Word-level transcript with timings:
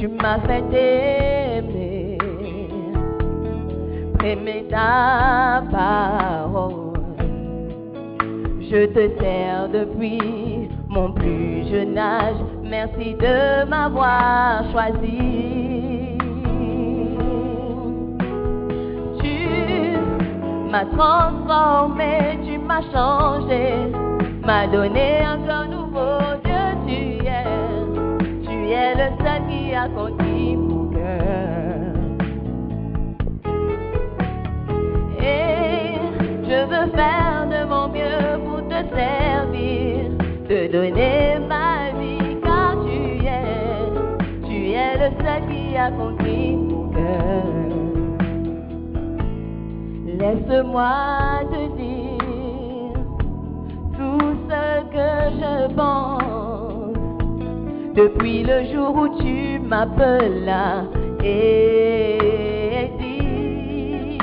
Tu 0.00 0.08
m'as 0.08 0.40
fait 0.46 0.64
aimer, 0.72 2.16
aimer 4.24 4.64
ta 4.70 5.62
parole. 5.70 6.94
Je 8.62 8.86
te 8.86 9.20
sers 9.20 9.68
depuis 9.68 10.70
mon 10.88 11.12
plus 11.12 11.68
jeune 11.68 11.98
âge. 11.98 12.40
Merci 12.62 13.14
de 13.14 13.68
m'avoir 13.68 14.64
choisi. 14.72 16.16
Tu 19.20 19.98
m'as 20.70 20.86
transformé, 20.96 22.38
tu 22.46 22.56
m'as 22.58 22.84
changé, 22.90 23.92
m'as 24.46 24.66
donné 24.66 25.20
un 25.26 25.38
cœur 25.46 25.79
mon 29.88 30.90
cœur. 30.90 31.94
Et 35.18 35.94
je 36.44 36.64
veux 36.66 36.90
faire 36.92 37.46
de 37.48 37.64
mon 37.66 37.88
mieux 37.88 38.38
pour 38.44 38.60
te 38.68 38.80
servir, 38.94 40.10
te 40.48 40.72
donner 40.72 41.38
ma 41.48 41.90
vie, 41.98 42.36
car 42.42 42.76
tu 42.84 43.24
es, 43.26 44.46
tu 44.46 44.72
es 44.72 44.94
le 44.98 45.10
seul 45.22 45.42
qui 45.48 45.76
a 45.76 45.90
conquis 45.90 46.56
mon 46.56 46.88
cœur. 46.90 47.44
Laisse-moi 50.18 50.92
te 51.50 51.62
dire 51.78 52.94
tout 53.96 54.36
ce 54.48 54.62
que 54.92 55.10
je 55.40 55.74
pense 55.74 56.20
depuis 57.94 58.42
le 58.44 58.64
jour 58.72 58.94
où 58.94 59.08
tu 59.70 59.76
m'appelles 59.76 60.52
et 61.22 62.90
dit 62.98 64.18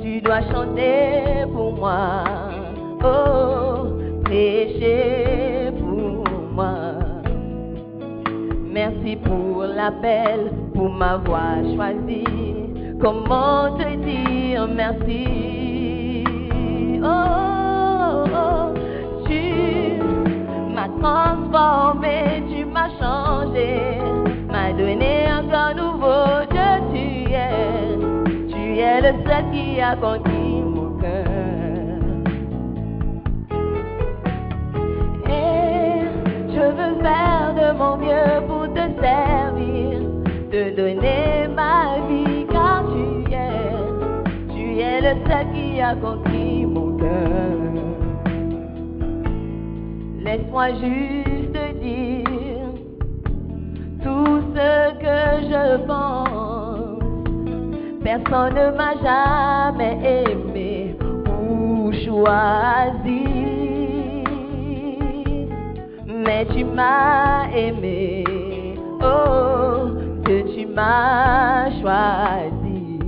tu 0.00 0.20
dois 0.22 0.40
chanter 0.50 1.44
pour 1.52 1.74
moi, 1.74 2.24
oh, 3.04 3.88
prêcher 4.24 5.72
pour 5.78 6.24
moi. 6.54 6.94
Merci 8.72 9.16
pour 9.16 9.64
l'appel, 9.64 10.52
pour 10.74 10.90
m'avoir 10.90 11.56
choisi. 11.74 12.24
Comment 12.98 13.76
te 13.76 13.94
dire 13.96 14.66
merci? 14.74 16.24
Oh, 17.02 18.24
oh, 18.34 18.72
tu 19.26 19.42
m'as 20.74 20.88
transformé, 20.98 22.42
tu 22.50 22.64
m'as 22.64 22.88
changé, 22.98 23.15
m'as 24.50 24.72
donné 24.72 25.26
cœur 25.30 25.74
nouveau. 25.74 26.44
Dieu, 26.50 26.72
tu 26.92 27.32
es, 27.32 27.98
tu 28.48 28.78
es 28.78 29.00
le 29.00 29.12
seul 29.24 29.44
qui 29.52 29.80
a 29.80 29.96
conquis 29.96 30.62
mon 30.74 30.90
cœur. 30.98 31.26
Et 35.28 36.00
je 36.54 36.64
veux 36.76 36.94
faire 37.02 37.54
de 37.60 37.78
mon 37.78 37.96
mieux 37.96 38.46
pour 38.48 38.64
te 38.72 38.84
servir, 39.00 40.00
te 40.50 40.76
donner 40.76 41.48
ma 41.54 41.98
vie, 42.08 42.46
car 42.50 42.84
tu 42.92 43.32
es, 43.32 44.54
tu 44.54 44.80
es 44.80 45.00
le 45.00 45.14
seul 45.26 45.46
qui 45.54 45.80
a 45.80 45.94
conquis 45.94 46.66
mon 46.66 46.96
cœur. 46.96 47.46
Laisse-moi 50.24 50.68
juste 50.80 51.45
ce 54.56 54.72
que 55.04 55.20
je 55.50 55.64
pense. 55.86 57.00
Personne 58.02 58.54
ne 58.54 58.66
m'a 58.78 58.94
jamais 59.06 59.96
aimé 60.16 60.96
ou 61.40 61.92
choisi. 62.04 63.24
Mais 66.06 66.42
tu 66.54 66.64
m'as 66.64 67.48
aimé, 67.54 68.24
oh, 69.02 69.90
que 70.24 70.36
tu 70.54 70.62
m'as 70.66 71.70
choisi. 71.80 72.98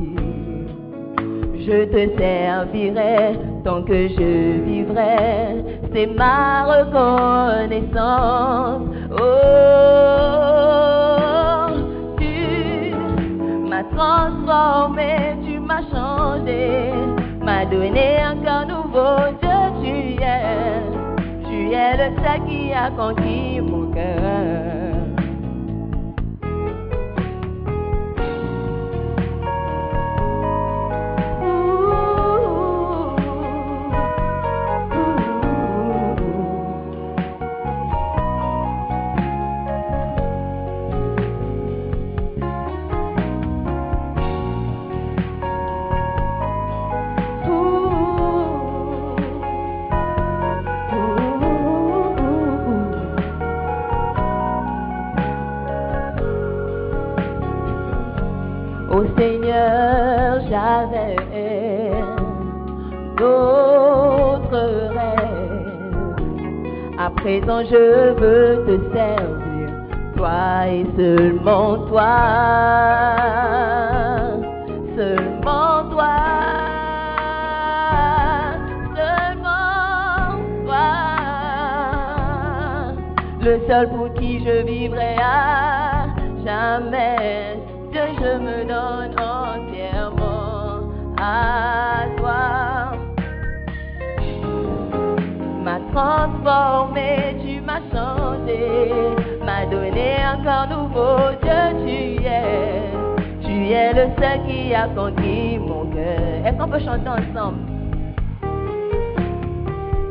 Je 1.66 1.78
te 1.84 2.02
servirai 2.18 3.38
tant 3.64 3.82
que 3.82 4.08
je 4.08 4.30
vivrai, 4.64 5.64
c'est 5.92 6.06
ma 6.06 6.64
reconnaissance. 6.64 7.98
Oh, 9.12 10.17
transformé, 13.98 15.36
tu 15.44 15.58
m'as 15.58 15.82
changé, 15.90 16.92
m'as 17.42 17.64
donné 17.64 18.20
un 18.20 18.36
cœur 18.36 18.64
nouveau. 18.66 19.18
Dieu, 19.40 19.58
tu 19.82 20.22
es, 20.22 20.82
tu 21.48 21.72
es 21.72 21.96
le 21.96 22.08
seul 22.22 22.40
qui 22.48 22.72
a 22.72 22.90
conquis 22.90 23.60
mon 23.60 23.90
cœur. 23.92 24.77
Je 67.48 68.12
veux 68.20 68.64
te 68.66 68.74
servir, 68.94 69.68
toi 70.16 70.66
et 70.68 70.86
seulement 70.96 71.78
toi, 71.88 72.16
seulement 74.94 75.88
toi, 75.90 76.16
seulement 78.94 80.36
toi, 80.66 80.88
le 83.40 83.54
seul 83.66 83.88
pour 83.88 84.12
qui 84.14 84.44
je 84.44 84.56
vivrai 84.66 85.16
à 85.18 86.06
jamais, 86.44 87.60
que 87.92 88.04
je 88.20 88.38
me 88.38 88.64
donne 88.68 89.14
entièrement 89.18 90.92
à 91.18 92.04
toi. 92.18 92.42
M'a 95.64 95.78
transformé, 95.92 96.87
corps 100.48 100.66
nouveau, 100.66 101.18
Dieu 101.42 101.62
tu 101.84 102.24
es, 102.24 102.80
tu 103.44 103.54
es 103.70 103.92
le 103.92 104.06
seul 104.18 104.38
qui 104.46 104.74
a 104.74 104.88
conquis 104.96 105.58
mon 105.58 105.84
cœur. 105.94 106.46
Est-ce 106.46 106.56
qu'on 106.56 106.68
peut 106.68 106.78
chanter 106.78 107.10
ensemble? 107.20 107.60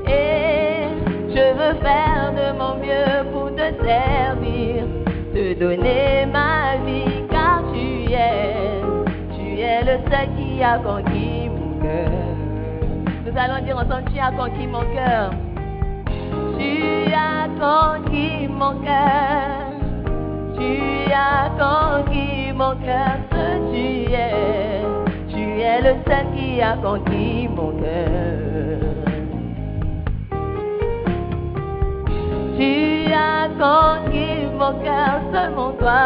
Et 0.08 0.86
je 1.36 1.46
veux 1.60 1.76
faire 1.82 2.32
de 2.40 2.48
mon 2.60 2.74
mieux 2.84 3.32
pour 3.32 3.50
te 3.56 3.68
servir, 3.84 4.84
te 5.34 5.60
donner 5.60 6.28
ma 6.32 6.78
vie, 6.86 7.24
car 7.32 7.64
tu 7.74 8.14
es, 8.14 8.82
tu 9.36 9.60
es 9.60 9.82
le 9.90 9.98
seul 10.08 10.28
qui 10.38 10.64
a 10.64 10.78
conquis 10.78 11.50
mon 11.50 11.82
cœur. 11.82 12.12
Nous 13.26 13.36
allons 13.36 13.66
dire 13.66 13.78
ensemble, 13.78 14.06
tu 14.14 14.20
as 14.20 14.32
conquis 14.32 14.68
mon 14.68 14.86
cœur. 14.94 15.32
Tu 16.60 17.12
as 17.12 17.48
conquis 17.60 18.48
mon 18.48 18.76
cœur. 18.86 19.57
Mon 22.68 22.76
cœur. 22.86 23.18
Ce 23.32 23.46
tu 23.72 24.14
es. 24.14 24.84
Tu 25.30 25.62
es 25.62 25.82
le 25.82 25.94
seul 26.06 26.26
qui 26.36 26.62
a 26.62 26.76
conquis 26.78 27.48
mon 27.48 27.72
cœur. 27.82 28.80
Tu 32.58 33.14
as 33.14 33.50
conquis 33.64 34.46
mon 34.60 34.74
cœur, 34.84 35.22
seulement 35.32 35.72
toi. 35.74 36.06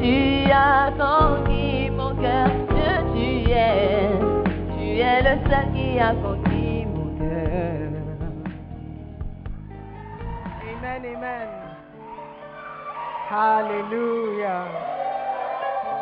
Tu 0.00 0.50
as 0.50 0.92
conquis 1.02 1.90
mon 1.90 2.14
cœur. 2.16 2.50
Ce 2.70 2.88
tu 3.14 3.50
es. 3.50 4.18
Tu 4.76 4.86
es 5.00 5.22
le 5.22 5.34
seul 5.48 5.66
qui 5.74 5.98
a 5.98 6.14
conquis 6.22 6.86
mon 6.94 7.08
cœur. 7.18 7.90
Amen, 10.62 11.02
amen. 11.16 11.48
Hallelujah. 13.28 14.95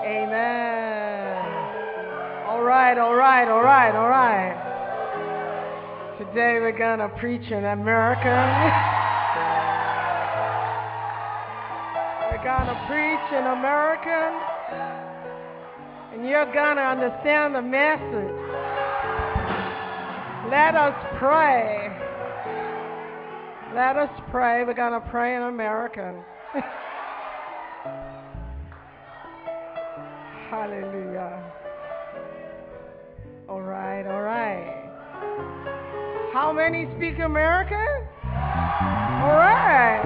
Amen. 0.05 1.41
All 2.47 2.63
right, 2.63 2.99
all 2.99 3.15
right, 3.15 3.49
all 3.49 3.63
right, 3.63 3.97
all 3.97 4.11
right. 4.11 4.53
Today 6.19 6.61
we're 6.61 6.77
going 6.77 6.99
to 6.99 7.09
preach 7.19 7.51
in 7.51 7.65
American. 7.65 8.29
we're 12.29 12.45
going 12.45 12.69
to 12.69 12.77
preach 12.85 13.33
in 13.33 13.47
American. 13.47 14.33
And 16.13 16.29
you're 16.29 16.53
going 16.53 16.77
to 16.77 16.83
understand 16.83 17.55
the 17.55 17.63
message. 17.63 18.37
Let 20.51 20.75
us 20.75 20.95
pray. 21.19 21.89
Let 23.75 23.97
us 23.97 24.11
pray. 24.31 24.65
We're 24.65 24.75
going 24.75 25.01
to 25.01 25.09
pray 25.09 25.35
in 25.35 25.43
American. 25.45 26.23
Hallelujah. 30.55 31.53
All 33.49 33.61
right, 33.61 34.07
all 34.07 34.23
right. 34.23 34.89
How 36.33 36.53
many 36.53 36.87
speak 36.97 37.19
American? 37.19 37.77
All 38.23 39.35
right. 39.35 40.01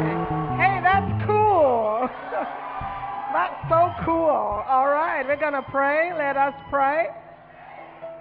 Hey, 0.57 0.81
that's 0.83 1.27
cool. 1.27 2.09
that's 3.35 3.61
so 3.69 3.93
cool. 4.07 4.65
All 4.67 4.89
right, 4.89 5.23
we're 5.29 5.37
going 5.37 5.53
to 5.53 5.67
pray. 5.71 6.13
Let 6.17 6.39
us 6.39 6.55
pray. 6.71 7.09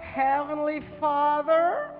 Heavenly 0.02 0.80
Father, 1.00 1.92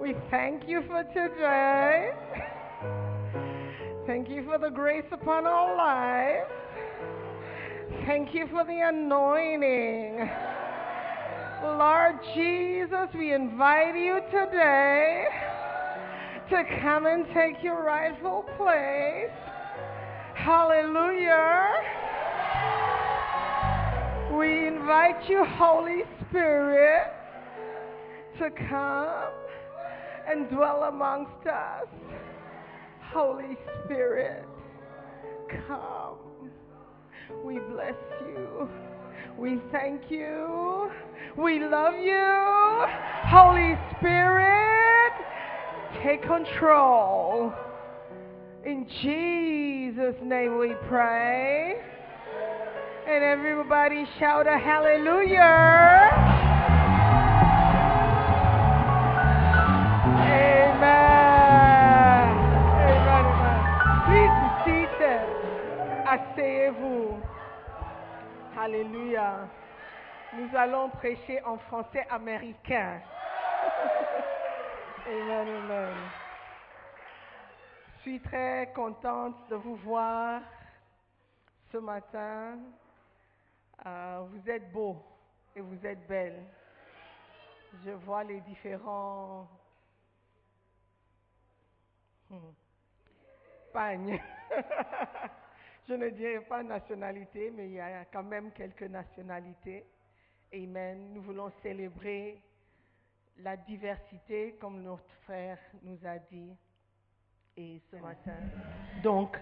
we 0.00 0.16
thank 0.32 0.68
you 0.68 0.82
for 0.88 1.04
today. 1.14 2.10
Thank 4.06 4.28
you 4.28 4.42
for 4.42 4.58
the 4.58 4.70
grace 4.70 5.04
upon 5.12 5.46
our 5.46 5.76
lives. 5.76 6.50
Thank 8.10 8.34
you 8.34 8.48
for 8.48 8.64
the 8.64 8.88
anointing. 8.88 10.28
Lord 11.62 12.18
Jesus, 12.34 13.08
we 13.14 13.32
invite 13.32 13.94
you 13.94 14.18
today 14.32 15.26
to 16.48 16.64
come 16.82 17.06
and 17.06 17.24
take 17.32 17.62
your 17.62 17.84
rightful 17.84 18.46
place. 18.56 19.30
Hallelujah. 20.34 21.70
We 24.36 24.66
invite 24.66 25.28
you, 25.28 25.44
Holy 25.44 26.02
Spirit, 26.28 27.12
to 28.40 28.50
come 28.68 29.30
and 30.28 30.50
dwell 30.50 30.82
amongst 30.92 31.46
us. 31.46 31.86
Holy 33.12 33.56
Spirit, 33.84 34.44
come. 35.68 36.29
We 37.44 37.58
bless 37.72 37.94
you. 38.20 38.68
We 39.38 39.60
thank 39.72 40.10
you. 40.10 40.90
We 41.36 41.60
love 41.60 41.94
you. 41.94 42.84
Holy 43.26 43.78
Spirit, 43.96 45.12
take 46.02 46.22
control. 46.22 47.52
In 48.64 48.86
Jesus' 49.02 50.16
name 50.22 50.58
we 50.58 50.74
pray. 50.88 51.76
And 53.06 53.24
everybody 53.24 54.04
shout 54.18 54.46
a 54.46 54.58
hallelujah. 54.58 56.29
Asseyez-vous. 66.10 67.20
Alléluia. 68.58 69.48
Nous 70.32 70.56
allons 70.56 70.88
prêcher 70.88 71.40
en 71.44 71.56
français 71.56 72.04
américain. 72.10 73.00
amen, 75.06 75.48
amen. 75.48 75.94
Je 77.94 78.00
suis 78.00 78.20
très 78.22 78.72
contente 78.74 79.36
de 79.50 79.54
vous 79.54 79.76
voir 79.76 80.42
ce 81.70 81.78
matin. 81.78 82.58
Euh, 83.86 84.24
vous 84.32 84.50
êtes 84.50 84.72
beaux 84.72 85.00
et 85.54 85.60
vous 85.60 85.86
êtes 85.86 86.04
belles. 86.08 86.42
Je 87.84 87.92
vois 87.92 88.24
les 88.24 88.40
différents 88.40 89.46
hmm, 92.28 92.50
pagnes. 93.72 94.20
Je 95.90 95.96
ne 95.96 96.08
dirais 96.10 96.38
pas 96.48 96.62
nationalité, 96.62 97.52
mais 97.52 97.66
il 97.66 97.72
y 97.72 97.80
a 97.80 98.04
quand 98.12 98.22
même 98.22 98.52
quelques 98.52 98.84
nationalités. 98.84 99.84
Amen. 100.54 101.12
Nous 101.12 101.20
voulons 101.20 101.50
célébrer 101.64 102.40
la 103.38 103.56
diversité, 103.56 104.54
comme 104.60 104.84
notre 104.84 105.12
frère 105.24 105.58
nous 105.82 105.98
a 106.04 106.18
dit 106.30 106.52
et 107.56 107.80
ce 107.90 107.96
matin. 107.96 108.36
Donc, 109.02 109.36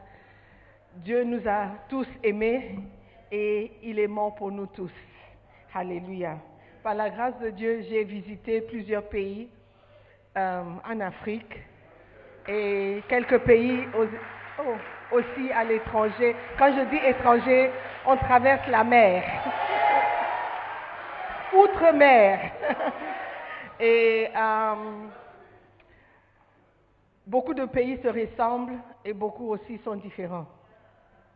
Dieu 0.94 1.22
nous 1.22 1.46
a 1.46 1.68
tous 1.90 2.08
aimés 2.22 2.78
et 3.30 3.70
il 3.82 3.98
est 3.98 4.06
mort 4.06 4.34
pour 4.34 4.50
nous 4.50 4.68
tous. 4.68 4.94
Alléluia. 5.74 6.38
Par 6.82 6.94
la 6.94 7.10
grâce 7.10 7.38
de 7.40 7.50
Dieu, 7.50 7.82
j'ai 7.82 8.04
visité 8.04 8.62
plusieurs 8.62 9.06
pays 9.10 9.50
euh, 10.38 10.62
en 10.82 11.00
Afrique 11.00 11.60
et 12.48 13.02
quelques 13.06 13.40
pays 13.40 13.86
aux, 13.94 14.06
oh, 14.60 14.76
aussi 15.12 15.52
à 15.52 15.64
l'étranger. 15.64 16.34
Quand 16.58 16.72
je 16.74 16.82
dis 16.90 17.06
étranger, 17.06 17.70
on 18.06 18.16
traverse 18.16 18.66
la 18.68 18.84
mer. 18.84 19.22
Outre-mer. 21.54 22.52
et 23.80 24.28
euh, 24.36 24.74
beaucoup 27.26 27.54
de 27.54 27.64
pays 27.64 27.98
se 28.02 28.08
ressemblent 28.08 28.78
et 29.04 29.12
beaucoup 29.12 29.50
aussi 29.50 29.78
sont 29.84 29.96
différents. 29.96 30.46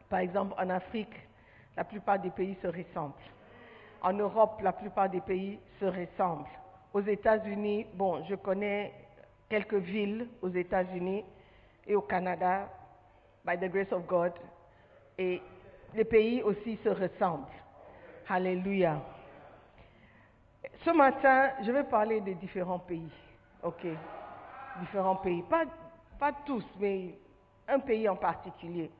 Par 0.09 0.21
exemple, 0.21 0.55
en 0.59 0.71
Afrique, 0.71 1.15
la 1.77 1.85
plupart 1.85 2.19
des 2.19 2.31
pays 2.31 2.57
se 2.61 2.67
ressemblent. 2.67 3.15
En 4.03 4.13
Europe, 4.13 4.61
la 4.63 4.73
plupart 4.73 5.09
des 5.09 5.21
pays 5.21 5.59
se 5.81 5.87
ressemblent. 5.87 6.49
Aux 6.93 7.01
États-Unis, 7.01 7.87
bon, 7.95 8.23
je 8.29 8.35
connais 8.35 8.93
quelques 9.49 9.75
villes 9.75 10.29
aux 10.43 10.51
États-Unis, 10.51 11.25
et 11.87 11.95
au 11.95 12.03
Canada, 12.03 12.69
by 13.45 13.57
the 13.57 13.69
grace 13.69 13.93
of 13.93 14.07
God. 14.07 14.33
Et 15.19 15.41
les 15.95 16.05
pays 16.05 16.43
aussi 16.43 16.79
se 16.83 16.89
ressemblent. 16.89 17.47
Alléluia. 18.29 19.01
Ce 20.85 20.91
matin, 20.91 21.51
je 21.65 21.71
vais 21.71 21.85
parler 21.85 22.21
de 22.21 22.33
différents 22.33 22.79
pays. 22.79 23.13
OK? 23.63 23.87
Différents 24.81 25.17
pays. 25.17 25.43
Pas, 25.43 25.65
pas 26.19 26.33
tous, 26.47 26.65
mais 26.81 27.15
un 27.69 27.79
pays 27.79 28.09
en 28.09 28.17
particulier. 28.17 28.91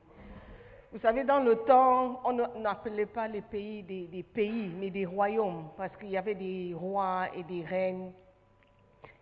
Vous 0.93 0.99
savez, 0.99 1.25
dans 1.25 1.41
le 1.41 1.57
temps, 1.65 2.21
on 2.25 2.61
n'appelait 2.61 3.07
pas 3.07 3.27
les 3.27 3.41
pays 3.41 3.83
des 3.83 4.23
pays, 4.23 4.71
mais 4.79 4.91
des 4.91 5.07
royaumes, 5.07 5.71
parce 5.77 5.97
qu'il 5.97 6.11
y 6.11 6.19
avait 6.19 6.35
des 6.35 6.75
rois 6.75 7.29
et 7.35 7.43
des 7.45 7.65
reines 7.65 8.13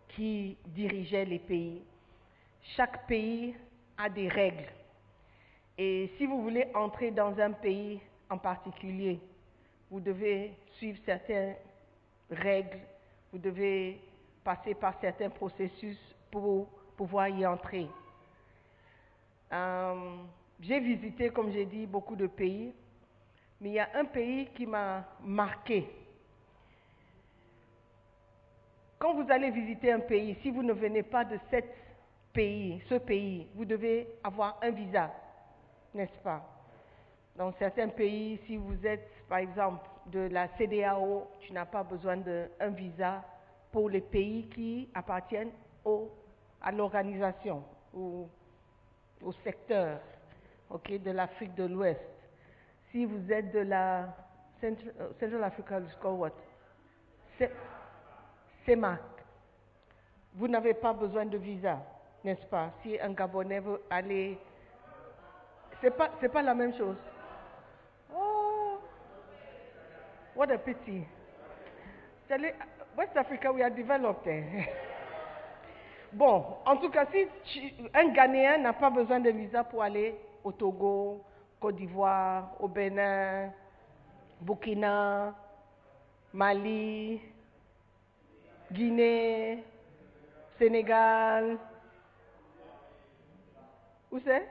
qui 0.09 0.59
dirigeaient 0.67 1.25
les 1.25 1.39
pays. 1.39 1.85
Chaque 2.77 3.07
pays 3.07 3.55
a 3.97 4.09
des 4.09 4.29
règles. 4.29 4.67
Et 5.83 6.11
si 6.19 6.27
vous 6.27 6.43
voulez 6.43 6.67
entrer 6.75 7.11
dans 7.11 7.41
un 7.41 7.53
pays 7.53 8.03
en 8.29 8.37
particulier, 8.37 9.19
vous 9.91 9.99
devez 9.99 10.53
suivre 10.73 10.99
certaines 11.07 11.57
règles, 12.31 12.81
vous 13.33 13.39
devez 13.39 13.99
passer 14.45 14.75
par 14.75 15.01
certains 15.01 15.31
processus 15.31 15.97
pour 16.31 16.67
pouvoir 16.99 17.29
y 17.29 17.47
entrer. 17.47 17.89
Euh, 19.51 20.17
j'ai 20.61 20.81
visité, 20.81 21.31
comme 21.31 21.51
j'ai 21.51 21.65
dit, 21.65 21.87
beaucoup 21.87 22.15
de 22.15 22.27
pays, 22.27 22.75
mais 23.59 23.71
il 23.71 23.75
y 23.77 23.79
a 23.79 23.89
un 23.95 24.05
pays 24.05 24.49
qui 24.55 24.67
m'a 24.67 25.09
marqué. 25.23 25.89
Quand 28.99 29.15
vous 29.15 29.33
allez 29.33 29.51
visiter 29.51 29.93
un 29.93 30.01
pays, 30.01 30.37
si 30.43 30.51
vous 30.51 30.63
ne 30.63 30.75
venez 30.75 31.05
pas 31.05 31.25
de 31.25 31.39
cet 31.51 31.75
pays, 32.35 32.83
ce 32.87 32.97
pays, 32.97 33.47
vous 33.55 33.65
devez 33.65 34.07
avoir 34.23 34.59
un 34.61 34.73
visa, 34.73 35.11
n'est-ce 35.95 36.23
pas? 36.23 36.43
Dans 37.37 37.53
certains 37.53 37.89
pays, 37.89 38.39
si 38.47 38.57
vous 38.57 38.87
êtes, 38.87 39.09
par 39.29 39.39
exemple, 39.39 39.89
de 40.07 40.29
la 40.31 40.49
CDAO, 40.57 41.27
tu 41.41 41.53
n'as 41.53 41.65
pas 41.67 41.83
besoin 41.83 42.17
d'un 42.17 42.69
visa 42.71 43.23
pour 43.73 43.89
les 43.89 44.01
pays 44.01 44.49
qui 44.49 44.89
appartiennent 44.95 45.53
au- 45.85 46.11
à 46.61 46.73
l'organisation 46.73 47.63
ou 47.95 48.29
au 49.23 49.33
secteur 49.33 50.01
de 50.89 51.11
l'Afrique 51.11 51.55
de 51.55 51.65
l'Ouest. 51.65 52.01
Si 52.91 53.05
vous 53.05 53.33
êtes 53.33 53.53
de 53.53 53.61
la 53.61 54.15
Central, 54.61 54.95
euh, 55.01 55.13
Central 55.21 55.45
Africa, 55.45 55.81
what? 56.11 56.33
CEMAC. 58.67 59.01
Vous 60.35 60.49
n'avez 60.49 60.75
pas 60.75 60.93
besoin 60.93 61.25
de 61.27 61.39
visa, 61.39 61.81
n'est-ce 62.25 62.47
pas? 62.47 62.71
Si 62.83 62.99
un 63.01 63.13
Gabonais 63.13 63.61
veut 63.61 63.81
aller... 63.89 64.39
C'est 65.81 65.97
pas, 65.97 66.11
c'est 66.21 66.29
pas 66.29 66.43
la 66.43 66.55
même 66.55 66.75
chose. 66.77 66.97
Oh, 68.15 68.79
what 70.37 70.51
a 70.51 70.59
pity. 70.59 71.07
West 72.97 73.17
Africa, 73.17 73.53
we 73.53 73.63
are 73.63 73.71
developed. 73.71 74.27
eh. 74.27 74.67
Bon, 76.13 76.57
en 76.67 76.77
tout 76.77 76.91
cas, 76.91 77.07
si 77.13 77.73
un 77.95 78.09
Ghanéen 78.09 78.59
n'a 78.63 78.73
pas 78.73 78.91
besoin 78.91 79.21
de 79.21 79.31
visa 79.31 79.63
pour 79.63 79.81
aller 79.83 80.17
au 80.43 80.51
Togo, 80.51 81.23
Côte 81.61 81.77
d'Ivoire, 81.77 82.51
au 82.59 82.67
Bénin, 82.67 83.53
Burkina, 84.41 85.33
Mali, 86.33 87.21
Guinée, 88.73 89.63
Sénégal. 90.59 91.59
Où 94.11 94.19
c'est? 94.19 94.49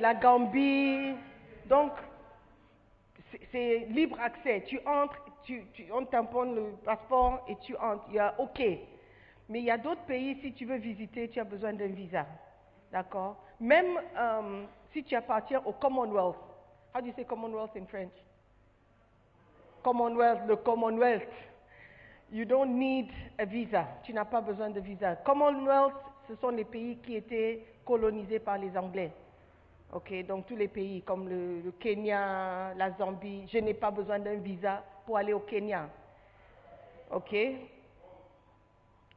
La 0.00 0.14
Gambie. 0.14 1.14
Donc, 1.66 1.92
c'est- 3.50 3.86
libre 3.90 4.18
accès. 4.20 4.62
Tu 4.66 4.78
entres, 4.86 5.16
tu, 5.44 5.64
tu- 5.72 5.86
on 5.92 6.04
tamponne 6.04 6.54
le 6.54 6.62
passeport 6.84 7.44
et 7.48 7.56
tu 7.56 7.76
entres. 7.76 8.04
Il 8.08 8.14
y 8.14 8.18
a 8.18 8.34
OK. 8.38 8.60
Mais 9.48 9.58
il 9.60 9.64
y 9.64 9.70
a 9.70 9.78
d'autres 9.78 10.02
pays, 10.02 10.38
si 10.40 10.52
tu 10.52 10.64
veux 10.64 10.76
visiter, 10.76 11.28
tu 11.28 11.38
as 11.40 11.44
besoin 11.44 11.72
d'un 11.74 11.88
visa. 11.88 12.26
D'accord? 12.90 13.36
Même 13.60 13.98
euh, 14.16 14.64
si 14.92 15.04
tu 15.04 15.14
appartiens 15.14 15.62
au 15.64 15.72
Commonwealth. 15.72 16.36
How 16.94 17.00
do 17.00 17.06
you 17.08 17.12
say 17.16 17.24
Commonwealth 17.24 17.76
in 17.76 17.86
French? 17.86 18.12
Commonwealth, 19.82 20.40
le 20.46 20.56
Commonwealth. 20.56 21.28
You 22.32 22.44
don't 22.44 22.78
need 22.78 23.10
a 23.38 23.44
visa. 23.44 23.86
Tu 24.02 24.12
n'as 24.12 24.24
pas 24.24 24.40
besoin 24.40 24.70
de 24.70 24.80
visa. 24.80 25.16
Commonwealth, 25.16 25.92
ce 26.28 26.34
sont 26.36 26.48
les 26.50 26.64
pays 26.64 26.96
qui 26.98 27.16
étaient 27.16 27.64
colonisés 27.84 28.38
par 28.38 28.58
les 28.58 28.76
Anglais. 28.76 29.12
Ok, 29.94 30.12
donc 30.26 30.46
tous 30.46 30.56
les 30.56 30.66
pays 30.66 31.02
comme 31.02 31.28
le, 31.28 31.70
Kenya, 31.78 32.74
la 32.76 32.90
Zambie, 32.98 33.46
je 33.46 33.58
n'ai 33.58 33.74
pas 33.74 33.92
besoin 33.92 34.18
d'un 34.18 34.34
visa 34.34 34.82
pour 35.06 35.16
aller 35.16 35.32
au 35.32 35.38
Kenya. 35.38 35.88
Ok? 37.12 37.32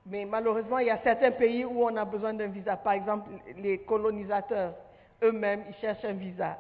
Mais 0.05 0.23
malheureusement, 0.25 0.77
il 0.77 0.85
y 0.85 0.91
a 0.91 0.99
certains 0.99 1.31
pays 1.31 1.65
où 1.65 1.83
on 1.83 1.95
a 1.95 2.05
besoin 2.05 2.35
d'un 2.35 2.45
visa. 2.45 2.77
Par 2.77 2.93
exemple, 2.93 3.27
les 3.57 3.79
colonisateurs 3.79 4.75
eux-mêmes, 5.23 5.63
ils 5.67 5.75
cherchent 5.81 6.05
un 6.05 6.13
visa. 6.13 6.59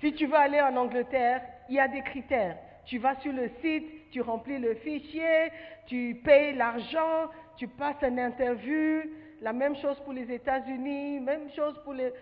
Si 0.00 0.12
tu 0.14 0.26
veux 0.26 0.34
aller 0.36 0.60
en 0.60 0.76
Angleterre, 0.76 1.40
il 1.68 1.76
y 1.76 1.80
a 1.80 1.86
des 1.86 2.02
critères. 2.02 2.58
Tu 2.86 2.98
vas 2.98 3.14
sur 3.20 3.32
le 3.32 3.48
site, 3.62 4.10
tu 4.10 4.20
remplis 4.20 4.58
le 4.58 4.74
fichier, 4.74 5.52
tu 5.86 6.20
payes 6.24 6.56
l'argent, 6.56 7.30
tu 7.56 7.68
passes 7.68 8.02
une 8.02 8.18
interview. 8.18 9.02
La 9.40 9.52
même 9.52 9.76
chose 9.76 9.98
pour 10.00 10.12
les 10.12 10.30
États-Unis, 10.32 11.20
même 11.20 11.50
chose 11.52 11.78
pour 11.84 11.92
les- 11.92 12.12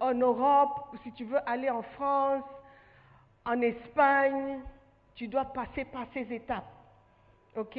en 0.00 0.14
Europe. 0.14 0.96
Si 1.02 1.12
tu 1.12 1.24
veux 1.24 1.38
aller 1.48 1.70
en 1.70 1.82
France, 1.82 2.44
en 3.44 3.60
Espagne, 3.60 4.60
tu 5.14 5.28
dois 5.28 5.44
passer 5.46 5.84
par 5.84 6.06
ces 6.12 6.32
étapes. 6.32 6.70
OK? 7.56 7.78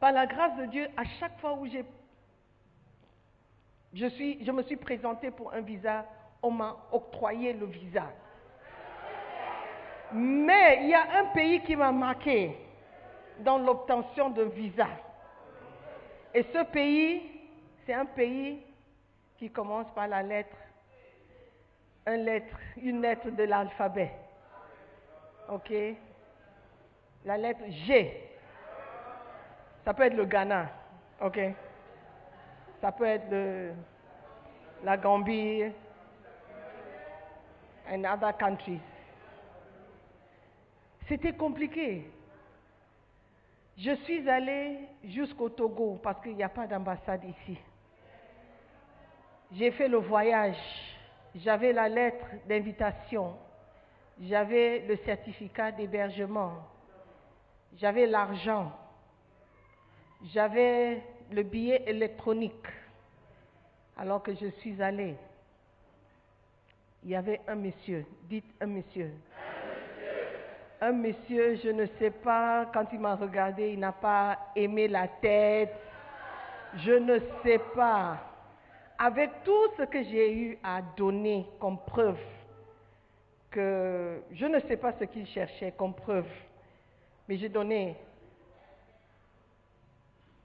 Par 0.00 0.12
la 0.12 0.26
grâce 0.26 0.56
de 0.56 0.66
Dieu, 0.66 0.88
à 0.96 1.04
chaque 1.18 1.38
fois 1.40 1.54
où 1.54 1.66
j'ai 1.66 1.84
je, 3.94 4.06
suis, 4.08 4.44
je 4.44 4.52
me 4.52 4.62
suis 4.62 4.76
présentée 4.76 5.30
pour 5.30 5.52
un 5.54 5.60
visa, 5.60 6.04
on 6.42 6.50
m'a 6.50 6.76
octroyé 6.92 7.54
le 7.54 7.66
visa. 7.66 8.04
Mais 10.12 10.80
il 10.82 10.88
y 10.90 10.94
a 10.94 11.20
un 11.20 11.24
pays 11.26 11.62
qui 11.62 11.74
m'a 11.74 11.92
marqué 11.92 12.56
dans 13.40 13.58
l'obtention 13.58 14.30
d'un 14.30 14.48
visa. 14.48 14.86
Et 16.34 16.42
ce 16.52 16.64
pays, 16.64 17.22
c'est 17.84 17.94
un 17.94 18.04
pays 18.04 18.62
qui 19.38 19.50
commence 19.50 19.86
par 19.94 20.08
la 20.08 20.22
lettre, 20.22 20.56
un 22.06 22.16
lettre, 22.16 22.56
une 22.76 23.02
lettre 23.02 23.30
de 23.30 23.42
l'alphabet. 23.44 24.12
OK? 25.48 25.72
La 27.24 27.36
lettre 27.36 27.64
G. 27.86 28.22
Ça 29.84 29.94
peut 29.94 30.04
être 30.04 30.14
le 30.16 30.24
Ghana. 30.24 30.68
OK? 31.20 31.38
Ça 32.80 32.92
peut 32.92 33.04
être 33.06 33.30
le- 33.30 33.72
la 34.84 34.96
Gambie 34.96 35.64
and 37.90 38.04
other 38.04 38.36
countries. 38.36 38.80
C'était 41.08 41.32
compliqué. 41.34 42.10
Je 43.78 43.94
suis 44.04 44.28
allée 44.28 44.80
jusqu'au 45.04 45.48
Togo 45.48 45.98
parce 46.02 46.20
qu'il 46.22 46.34
n'y 46.34 46.42
a 46.42 46.48
pas 46.48 46.66
d'ambassade 46.66 47.22
ici. 47.24 47.58
J'ai 49.52 49.70
fait 49.70 49.88
le 49.88 49.98
voyage. 49.98 50.56
J'avais 51.34 51.72
la 51.72 51.88
lettre 51.88 52.26
d'invitation. 52.48 53.36
J'avais 54.20 54.80
le 54.80 54.96
certificat 54.96 55.72
d'hébergement. 55.72 56.54
J'avais 57.76 58.06
l'argent. 58.06 58.72
J'avais 60.32 61.02
le 61.30 61.42
billet 61.42 61.82
électronique. 61.86 62.66
Alors 63.98 64.22
que 64.22 64.34
je 64.34 64.46
suis 64.60 64.82
allée, 64.82 65.16
il 67.02 67.10
y 67.10 67.16
avait 67.16 67.40
un 67.46 67.54
monsieur. 67.54 68.04
Dites 68.24 68.52
un 68.60 68.66
monsieur. 68.66 69.12
Un 70.80 70.92
monsieur, 70.92 71.56
je 71.56 71.70
ne 71.70 71.86
sais 71.98 72.10
pas, 72.10 72.66
quand 72.72 72.86
il 72.92 73.00
m'a 73.00 73.14
regardé, 73.14 73.72
il 73.72 73.78
n'a 73.78 73.92
pas 73.92 74.38
aimé 74.54 74.88
la 74.88 75.08
tête. 75.08 75.74
Je 76.74 76.92
ne 76.92 77.18
sais 77.42 77.60
pas. 77.74 78.35
Avec 78.98 79.30
tout 79.44 79.68
ce 79.76 79.82
que 79.82 80.02
j'ai 80.02 80.32
eu 80.32 80.58
à 80.62 80.80
donner 80.96 81.46
comme 81.60 81.78
preuve, 81.78 82.18
que 83.50 84.22
je 84.32 84.46
ne 84.46 84.58
sais 84.60 84.76
pas 84.76 84.92
ce 84.98 85.04
qu'il 85.04 85.26
cherchait 85.26 85.72
comme 85.72 85.94
preuve, 85.94 86.28
mais 87.28 87.36
j'ai 87.36 87.48
donné. 87.48 87.96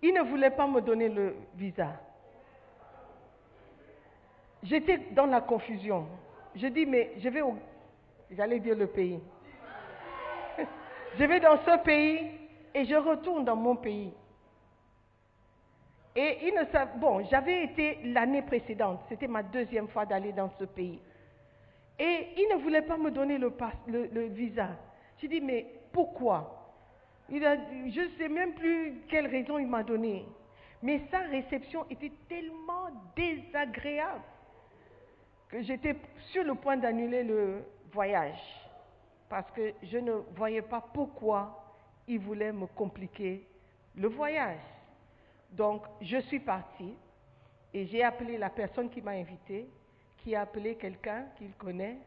Il 0.02 0.14
ne 0.14 0.22
voulait 0.22 0.52
pas 0.52 0.68
me 0.68 0.82
donner 0.82 1.10
le 1.10 1.36
visa. 1.56 2.00
J'étais 4.64 4.98
dans 5.12 5.26
la 5.26 5.42
confusion. 5.42 6.08
Je 6.56 6.68
dis, 6.68 6.86
mais 6.86 7.14
je 7.18 7.30
vais 7.30 7.42
au... 7.42 7.56
J'allais 8.32 8.60
dire 8.60 8.76
le 8.76 8.88
pays. 8.88 9.20
Je 11.18 11.24
vais 11.26 11.40
dans 11.40 11.58
ce 11.58 11.84
pays 11.84 12.32
et 12.74 12.86
je 12.86 12.96
retourne 12.96 13.44
dans 13.44 13.56
mon 13.56 13.76
pays. 13.76 14.14
Et 16.16 16.40
ils 16.48 16.54
ne 16.54 16.66
savent, 16.72 17.00
bon, 17.00 17.26
j'avais 17.30 17.64
été 17.64 18.00
l'année 18.04 18.42
précédente, 18.42 19.02
c'était 19.08 19.28
ma 19.28 19.44
deuxième 19.44 19.88
fois 19.88 20.06
d'aller 20.06 20.34
dans 20.34 20.50
ce 20.60 20.66
pays. 20.66 21.00
Et 21.98 22.28
ils 22.36 22.50
ne 22.52 22.62
voulaient 22.62 22.82
pas 22.82 22.98
me 22.98 23.12
donner 23.12 23.38
le, 23.38 23.54
visa. 24.28 24.70
J'ai 25.20 25.28
dit, 25.28 25.40
mais 25.40 25.66
pourquoi? 25.94 26.74
Il 27.30 27.46
a, 27.46 27.56
Je 27.56 28.02
ne 28.02 28.10
sais 28.18 28.28
même 28.28 28.54
plus 28.54 29.04
quelle 29.08 29.28
raison 29.28 29.58
il 29.58 29.68
m'a 29.68 29.84
donné. 29.84 30.26
Mais 30.82 31.02
sa 31.12 31.20
réception 31.20 31.86
était 31.90 32.12
tellement 32.28 32.90
désagréable 33.16 34.24
que 35.48 35.62
j'étais 35.62 35.96
sur 36.32 36.44
le 36.44 36.56
point 36.56 36.78
d'annuler 36.78 37.24
le 37.24 37.64
voyage. 37.94 38.42
Parce 39.30 39.50
que 39.52 39.74
je 39.84 39.98
ne 39.98 40.14
voyais 40.36 40.64
pas 40.64 40.82
pourquoi 40.94 41.64
il 42.08 42.20
voulait 42.20 42.52
me 42.52 42.66
compliquer 42.66 43.48
le 43.96 44.08
voyage. 44.08 44.60
Donc, 45.52 45.84
je 46.02 46.18
suis 46.22 46.40
partie 46.40 46.96
et 47.74 47.86
j'ai 47.88 48.04
appelé 48.04 48.38
la 48.38 48.50
personne 48.50 48.90
qui 48.90 49.02
m'a 49.02 49.12
invité, 49.12 49.68
qui 50.18 50.36
a 50.36 50.42
appelé 50.42 50.76
quelqu'un 50.76 51.26
qu'il 51.38 51.54
connaît, 51.54 51.98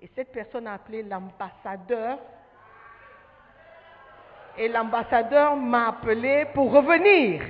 et 0.00 0.08
cette 0.14 0.32
personne 0.32 0.66
a 0.66 0.74
appelé 0.74 1.02
l'ambassadeur. 1.02 2.18
Et 4.56 4.68
l'ambassadeur 4.68 5.56
m'a 5.56 5.88
appelé 5.88 6.46
pour 6.54 6.70
revenir. 6.72 7.42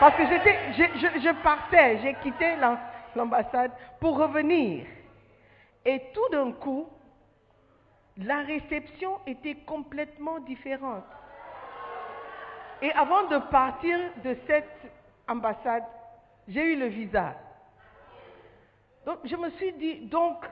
Parce 0.00 0.16
que 0.16 0.26
j'étais, 0.26 0.56
je, 0.72 1.20
je- 1.20 1.42
partais, 1.42 1.98
j'ai 1.98 2.14
quitté 2.22 2.56
l'am- 2.56 2.78
l'ambassade 3.14 3.72
pour 4.00 4.16
revenir. 4.18 4.86
Et 5.84 6.02
tout 6.12 6.28
d'un 6.30 6.52
coup, 6.52 6.88
la 8.16 8.42
réception 8.42 9.18
était 9.26 9.56
complètement 9.56 10.40
différente. 10.40 11.04
Et 12.80 12.92
avant 12.92 13.26
de 13.28 13.38
partir 13.50 13.98
de 14.22 14.36
cette 14.46 14.92
ambassade, 15.26 15.84
j'ai 16.46 16.72
eu 16.72 16.76
le 16.78 16.86
visa. 16.86 17.34
Donc 19.04 19.18
je 19.24 19.36
me 19.36 19.50
suis 19.50 19.72
dit, 19.72 20.00
donc, 20.06 20.44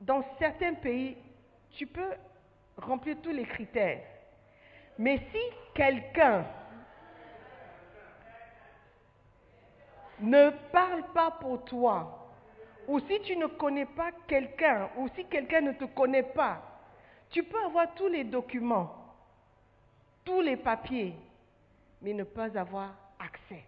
dans 0.00 0.22
certains 0.38 0.74
pays, 0.74 1.16
tu 1.72 1.86
peux 1.86 2.12
remplir 2.76 3.16
tous 3.22 3.30
les 3.30 3.44
critères. 3.44 4.00
Mais 4.98 5.18
si 5.32 5.40
quelqu'un 5.74 6.44
ne 10.20 10.50
parle 10.72 11.02
pas 11.12 11.30
pour 11.32 11.64
toi, 11.64 12.28
ou 12.86 13.00
si 13.00 13.20
tu 13.22 13.36
ne 13.36 13.46
connais 13.46 13.86
pas 13.86 14.10
quelqu'un, 14.28 14.88
ou 14.96 15.08
si 15.16 15.24
quelqu'un 15.26 15.60
ne 15.60 15.72
te 15.72 15.84
connaît 15.84 16.22
pas, 16.22 16.62
tu 17.30 17.42
peux 17.42 17.62
avoir 17.64 17.92
tous 17.94 18.06
les 18.08 18.24
documents, 18.24 18.94
tous 20.24 20.40
les 20.40 20.56
papiers, 20.56 21.14
mais 22.06 22.12
ne 22.12 22.22
pas 22.22 22.56
avoir 22.56 22.94
accès. 23.18 23.64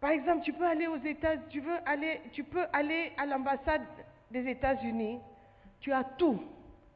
Par 0.00 0.10
exemple, 0.10 0.42
tu 0.44 0.52
peux 0.52 0.66
aller 0.66 0.88
aux 0.88 0.96
États, 0.96 1.36
tu 1.48 1.60
veux 1.60 1.76
aller, 1.86 2.20
tu 2.32 2.42
peux 2.42 2.64
aller 2.72 3.12
à 3.16 3.26
l'ambassade 3.26 3.82
des 4.32 4.48
États-Unis, 4.50 5.20
tu 5.78 5.92
as 5.92 6.02
tout. 6.02 6.42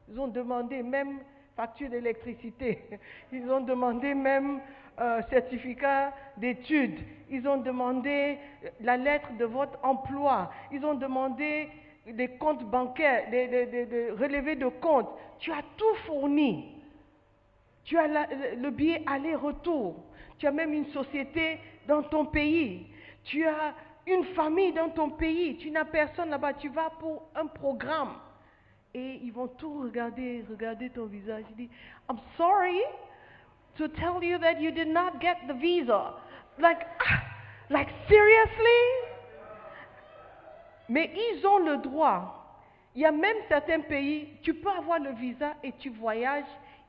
Ils 0.09 0.19
ont 0.19 0.27
demandé 0.27 0.83
même 0.83 1.19
facture 1.55 1.89
d'électricité, 1.89 2.83
ils 3.31 3.49
ont 3.49 3.61
demandé 3.61 4.13
même 4.13 4.59
euh, 4.99 5.21
certificat 5.29 6.13
d'études, 6.35 6.99
ils 7.29 7.47
ont 7.47 7.57
demandé 7.57 8.37
la 8.81 8.97
lettre 8.97 9.31
de 9.37 9.45
votre 9.45 9.79
emploi, 9.81 10.51
ils 10.73 10.83
ont 10.85 10.95
demandé 10.95 11.69
des 12.05 12.27
comptes 12.31 12.65
bancaires, 12.65 13.29
des- 13.31 13.47
des 13.47 14.11
relevés 14.11 14.57
de 14.57 14.67
comptes. 14.67 15.09
Tu 15.39 15.53
as 15.53 15.63
tout 15.77 15.95
fourni. 16.05 16.80
Tu 17.83 17.97
as 17.97 18.07
le 18.07 18.69
billet 18.69 19.03
aller-retour. 19.05 20.03
Tu 20.37 20.47
as 20.47 20.51
même 20.51 20.73
une 20.73 20.87
société 20.87 21.59
dans 21.87 22.03
ton 22.03 22.25
pays. 22.25 22.87
Tu 23.23 23.45
as 23.45 23.73
une 24.07 24.25
famille 24.35 24.73
dans 24.73 24.89
ton 24.89 25.09
pays. 25.09 25.57
Tu 25.57 25.71
n'as 25.71 25.85
personne 25.85 26.29
là-bas. 26.29 26.53
Tu 26.53 26.69
vas 26.69 26.89
pour 26.99 27.29
un 27.35 27.47
programme. 27.47 28.15
Et 28.93 29.19
ils 29.23 29.31
vont 29.31 29.47
tout 29.47 29.81
regarder, 29.81 30.43
regarder 30.49 30.89
ton 30.89 31.05
visage. 31.05 31.45
Ils 31.51 31.55
disent, 31.55 31.75
I'm 32.09 32.19
sorry 32.37 32.81
to 33.77 33.87
tell 33.87 34.21
you 34.21 34.37
that 34.39 34.59
you 34.59 34.71
did 34.71 34.87
not 34.87 35.19
get 35.21 35.37
the 35.47 35.53
visa. 35.53 36.13
Like, 36.59 36.79
ah, 36.99 37.21
like 37.69 37.87
seriously? 38.07 39.11
Mais 40.89 41.09
ils 41.15 41.47
ont 41.47 41.59
le 41.59 41.77
droit. 41.77 42.37
Il 42.95 43.01
y 43.01 43.05
a 43.05 43.11
même 43.11 43.37
certains 43.47 43.79
pays, 43.79 44.27
tu 44.41 44.53
peux 44.53 44.69
avoir 44.69 44.99
le 44.99 45.11
visa 45.11 45.53
et 45.63 45.71
tu 45.79 45.89
voyages, 45.89 46.43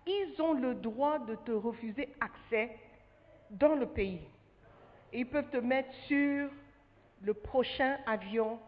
ils 0.06 0.40
ont 0.40 0.54
le 0.54 0.74
droit 0.74 1.18
de 1.18 1.34
te 1.36 1.52
refuser 1.52 2.08
accès 2.20 2.76
dans 3.50 3.74
le 3.74 3.86
pays. 3.86 4.20
Ils 5.12 5.26
peuvent 5.26 5.50
te 5.50 5.58
mettre 5.58 5.92
sur 6.06 6.48
le 7.22 7.34
prochain 7.34 7.98
avion 8.06 8.58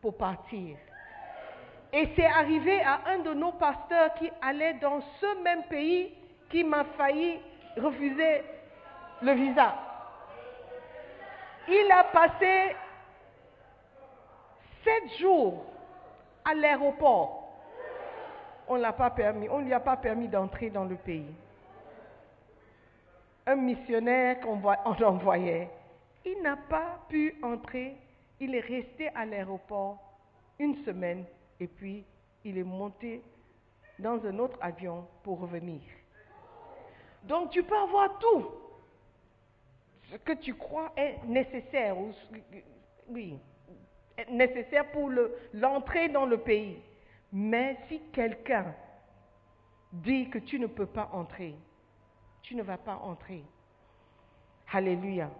pour 0.00 0.16
partir. 0.16 0.76
Et 1.92 2.08
c'est 2.16 2.26
arrivé 2.26 2.80
à 2.82 3.02
un 3.06 3.18
de 3.18 3.34
nos 3.34 3.52
pasteurs 3.52 4.14
qui 4.14 4.30
allait 4.40 4.74
dans 4.74 5.00
ce 5.20 5.42
même 5.42 5.64
pays 5.64 6.12
qui 6.50 6.64
m'a 6.64 6.84
failli 6.96 7.38
refuser 7.76 8.42
le 9.22 9.32
visa. 9.32 9.74
Il 11.68 11.90
a 11.92 12.04
passé 12.04 12.76
sept 14.84 15.18
jours 15.18 15.64
à 16.44 16.54
l'aéroport. 16.54 17.41
On 18.68 18.76
l'a 18.76 18.92
pas 18.92 19.10
permis, 19.10 19.48
on 19.48 19.58
ne 19.60 19.64
lui 19.66 19.72
a 19.74 19.80
pas 19.80 19.96
permis 19.96 20.28
d'entrer 20.28 20.70
dans 20.70 20.84
le 20.84 20.96
pays. 20.96 21.34
Un 23.46 23.56
missionnaire 23.56 24.40
qu'on 24.40 24.62
envoyait, 25.04 25.68
il 26.24 26.40
n'a 26.42 26.56
pas 26.56 27.00
pu 27.08 27.34
entrer. 27.42 27.96
Il 28.40 28.54
est 28.54 28.60
resté 28.60 29.08
à 29.14 29.24
l'aéroport 29.24 29.98
une 30.58 30.76
semaine 30.84 31.24
et 31.60 31.66
puis 31.66 32.04
il 32.44 32.58
est 32.58 32.64
monté 32.64 33.22
dans 33.98 34.24
un 34.26 34.38
autre 34.38 34.56
avion 34.60 35.06
pour 35.22 35.40
revenir. 35.40 35.80
Donc 37.24 37.50
tu 37.50 37.62
peux 37.62 37.76
avoir 37.76 38.18
tout 38.18 38.46
ce 40.10 40.16
que 40.16 40.32
tu 40.32 40.54
crois 40.54 40.92
est 40.96 41.18
nécessaire, 41.26 41.96
ou 41.98 42.12
ce- 42.12 42.58
oui, 43.08 43.38
nécessaire 44.28 44.90
pour 44.90 45.08
le- 45.08 45.36
l'entrée 45.54 46.08
dans 46.08 46.26
le 46.26 46.38
pays. 46.38 46.78
Mais 47.32 47.78
si 47.88 48.00
quelqu'un 48.12 48.74
dit 49.92 50.28
que 50.28 50.38
tu 50.38 50.58
ne 50.58 50.66
peux 50.66 50.86
pas 50.86 51.08
entrer, 51.12 51.54
tu 52.42 52.54
ne 52.54 52.62
vas 52.62 52.76
pas 52.76 52.96
entrer. 52.96 53.42
Alléluia. 54.72 55.30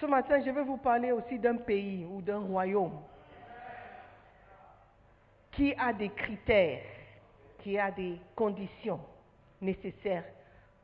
Ce 0.00 0.06
matin, 0.06 0.40
je 0.44 0.50
vais 0.50 0.62
vous 0.62 0.76
parler 0.76 1.10
aussi 1.12 1.38
d'un 1.38 1.56
pays 1.56 2.04
ou 2.04 2.22
d'un 2.22 2.38
royaume 2.38 3.00
qui 5.52 5.74
a 5.74 5.92
des 5.92 6.10
critères, 6.10 6.84
qui 7.58 7.78
a 7.78 7.90
des 7.90 8.20
conditions 8.36 9.00
nécessaires 9.60 10.24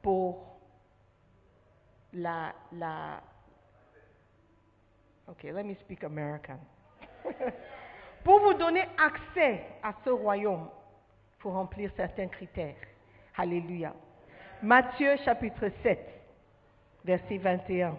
pour 0.03 0.59
la, 2.13 2.53
la 2.73 3.23
Ok, 5.27 5.45
let 5.45 5.63
me 5.63 5.75
speak 5.75 6.05
American. 6.05 6.59
pour 8.25 8.41
vous 8.41 8.55
donner 8.55 8.85
accès 8.99 9.63
à 9.83 9.93
ce 10.03 10.11
royaume, 10.11 10.69
il 11.37 11.43
faut 11.43 11.51
remplir 11.51 11.91
certains 11.95 12.27
critères. 12.29 12.75
Alléluia. 13.37 13.93
Matthieu 14.63 15.17
chapitre 15.25 15.69
7, 15.83 15.99
verset 17.05 17.37
21 17.37 17.97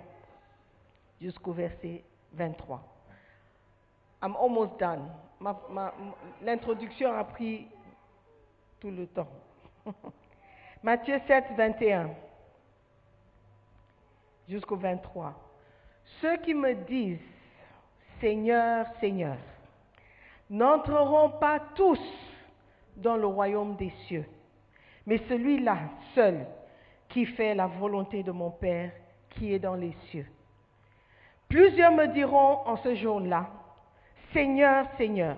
jusqu'au 1.21 1.53
verset 1.53 2.03
23. 2.33 2.81
I'm 4.23 4.35
almost 4.35 4.79
done. 4.79 5.07
L'introduction 6.41 7.13
a 7.13 7.23
pris 7.23 7.67
tout 8.79 8.89
le 8.89 9.05
temps. 9.05 9.29
Matthieu 10.83 11.19
7, 11.27 11.45
21 11.55 12.09
jusqu'au 14.49 14.77
23. 14.77 15.33
Ceux 16.21 16.37
qui 16.37 16.55
me 16.55 16.73
disent 16.73 17.19
Seigneur, 18.19 18.87
Seigneur, 18.99 19.37
n'entreront 20.49 21.31
pas 21.39 21.59
tous 21.75 21.99
dans 22.97 23.17
le 23.17 23.25
royaume 23.25 23.75
des 23.75 23.91
cieux, 24.07 24.25
mais 25.05 25.17
celui-là 25.29 25.77
seul 26.13 26.45
qui 27.09 27.25
fait 27.25 27.55
la 27.55 27.67
volonté 27.67 28.23
de 28.23 28.31
mon 28.31 28.51
Père 28.51 28.91
qui 29.31 29.53
est 29.53 29.59
dans 29.59 29.75
les 29.75 29.93
cieux. 30.09 30.27
Plusieurs 31.49 31.91
me 31.91 32.07
diront 32.07 32.59
en 32.65 32.77
ce 32.77 32.95
jour-là, 32.95 33.49
Seigneur, 34.33 34.87
Seigneur, 34.97 35.37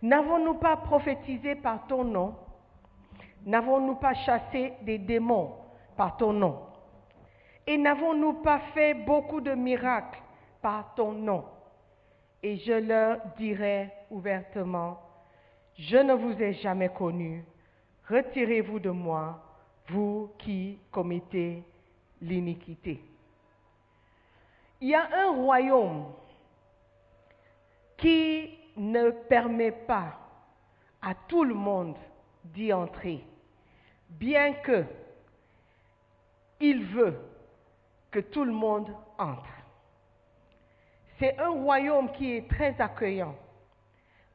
n'avons-nous 0.00 0.54
pas 0.54 0.76
prophétisé 0.76 1.56
par 1.56 1.86
ton 1.86 2.04
nom? 2.04 2.34
N'avons-nous 3.44 3.96
pas 3.96 4.14
chassé 4.14 4.72
des 4.82 4.98
démons 4.98 5.52
par 5.96 6.16
ton 6.16 6.32
nom? 6.32 6.60
Et 7.66 7.76
n'avons-nous 7.76 8.34
pas 8.34 8.60
fait 8.74 8.94
beaucoup 8.94 9.40
de 9.40 9.52
miracles 9.52 10.20
par 10.60 10.94
ton 10.94 11.12
nom 11.12 11.44
Et 12.42 12.56
je 12.56 12.72
leur 12.72 13.18
dirai 13.36 13.92
ouvertement, 14.12 15.00
je 15.76 15.96
ne 15.96 16.12
vous 16.12 16.40
ai 16.40 16.52
jamais 16.52 16.90
connu, 16.90 17.44
retirez-vous 18.08 18.78
de 18.78 18.90
moi, 18.90 19.42
vous 19.88 20.30
qui 20.38 20.78
commettez 20.90 21.64
l'iniquité. 22.20 23.02
il 24.80 24.88
y 24.88 24.94
a 24.94 25.08
un 25.12 25.30
royaume 25.30 26.12
qui 27.96 28.58
ne 28.76 29.10
permet 29.10 29.72
pas 29.72 30.18
à 31.00 31.14
tout 31.14 31.44
le 31.44 31.54
monde 31.54 31.96
d'y 32.44 32.72
entrer, 32.72 33.24
bien 34.08 34.54
que 34.54 34.84
il 36.60 36.84
veut 36.84 37.18
que 38.10 38.20
tout 38.20 38.44
le 38.44 38.52
monde 38.52 38.94
entre. 39.18 39.48
C'est 41.18 41.38
un 41.38 41.50
royaume 41.50 42.10
qui 42.12 42.36
est 42.36 42.48
très 42.48 42.80
accueillant, 42.80 43.36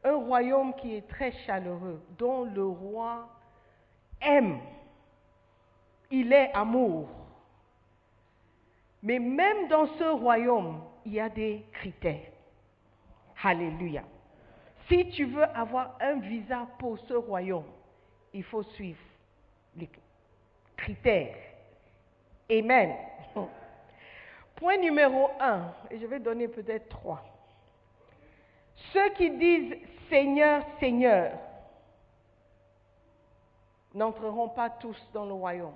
un 0.07 0.15
royaume 0.15 0.73
qui 0.75 0.95
est 0.95 1.07
très 1.07 1.31
chaleureux, 1.45 2.01
dont 2.17 2.45
le 2.45 2.65
roi 2.65 3.27
aime. 4.21 4.59
Il 6.09 6.31
est 6.31 6.51
amour. 6.53 7.09
Mais 9.03 9.19
même 9.19 9.67
dans 9.67 9.87
ce 9.97 10.03
royaume, 10.03 10.81
il 11.05 11.13
y 11.13 11.19
a 11.19 11.29
des 11.29 11.65
critères. 11.73 12.31
Alléluia. 13.43 14.03
Si 14.87 15.09
tu 15.09 15.25
veux 15.25 15.43
avoir 15.43 15.95
un 15.99 16.15
visa 16.19 16.67
pour 16.79 16.97
ce 16.99 17.13
royaume, 17.13 17.65
il 18.33 18.43
faut 18.43 18.63
suivre 18.63 18.99
les 19.75 19.89
critères. 20.75 21.35
Amen. 22.49 22.95
Point 24.55 24.77
numéro 24.77 25.29
un, 25.39 25.71
et 25.91 25.99
je 25.99 26.07
vais 26.07 26.19
donner 26.19 26.47
peut-être 26.47 26.89
trois. 26.89 27.23
Ceux 28.93 29.09
qui 29.15 29.31
disent 29.31 29.75
Seigneur, 30.09 30.63
Seigneur 30.79 31.33
n'entreront 33.93 34.49
pas 34.49 34.69
tous 34.69 34.97
dans 35.13 35.25
le 35.25 35.33
royaume. 35.33 35.73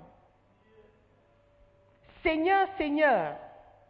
Seigneur, 2.22 2.68
Seigneur 2.78 3.36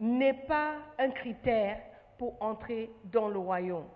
n'est 0.01 0.47
pas 0.47 0.77
un 0.99 1.11
critère 1.11 1.79
pour 2.19 2.35
entrer 2.41 2.91
dans 3.05 3.29
le 3.29 3.39
royaume. 3.39 3.87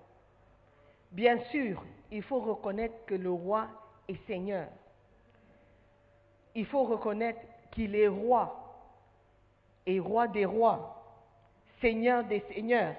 Bien 1.11 1.38
sûr, 1.44 1.83
il 2.11 2.22
faut 2.22 2.40
reconnaître 2.40 3.05
que 3.07 3.14
le 3.14 3.31
roi 3.31 3.68
est 4.09 4.24
Seigneur. 4.26 4.68
Il 6.55 6.66
faut 6.66 6.85
reconnaître 6.85 7.40
qu'il 7.72 7.94
est 7.94 8.09
roi 8.09 8.62
et 9.87 10.00
roi 10.00 10.29
des 10.29 10.44
rois, 10.44 11.02
Seigneur 11.81 12.24
des 12.24 12.40
seigneurs. 12.52 12.94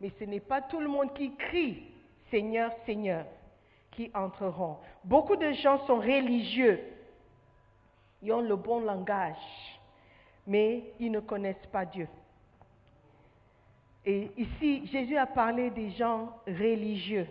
Mais 0.00 0.10
ce 0.18 0.24
n'est 0.24 0.40
pas 0.40 0.62
tout 0.62 0.80
le 0.80 0.88
monde 0.88 1.12
qui 1.14 1.34
crie 1.34 1.82
Seigneur, 2.30 2.72
Seigneur 2.86 3.24
qui 3.92 4.10
entreront. 4.14 4.76
Beaucoup 5.02 5.36
de 5.36 5.52
gens 5.52 5.84
sont 5.86 5.98
religieux. 5.98 6.80
Ils 8.22 8.32
ont 8.32 8.40
le 8.40 8.56
bon 8.56 8.80
langage, 8.80 9.36
mais 10.46 10.84
ils 11.00 11.10
ne 11.10 11.20
connaissent 11.20 11.66
pas 11.72 11.84
Dieu. 11.84 12.08
Et 14.04 14.30
ici, 14.36 14.86
Jésus 14.86 15.16
a 15.16 15.26
parlé 15.26 15.70
des 15.70 15.90
gens 15.90 16.32
religieux. 16.46 17.26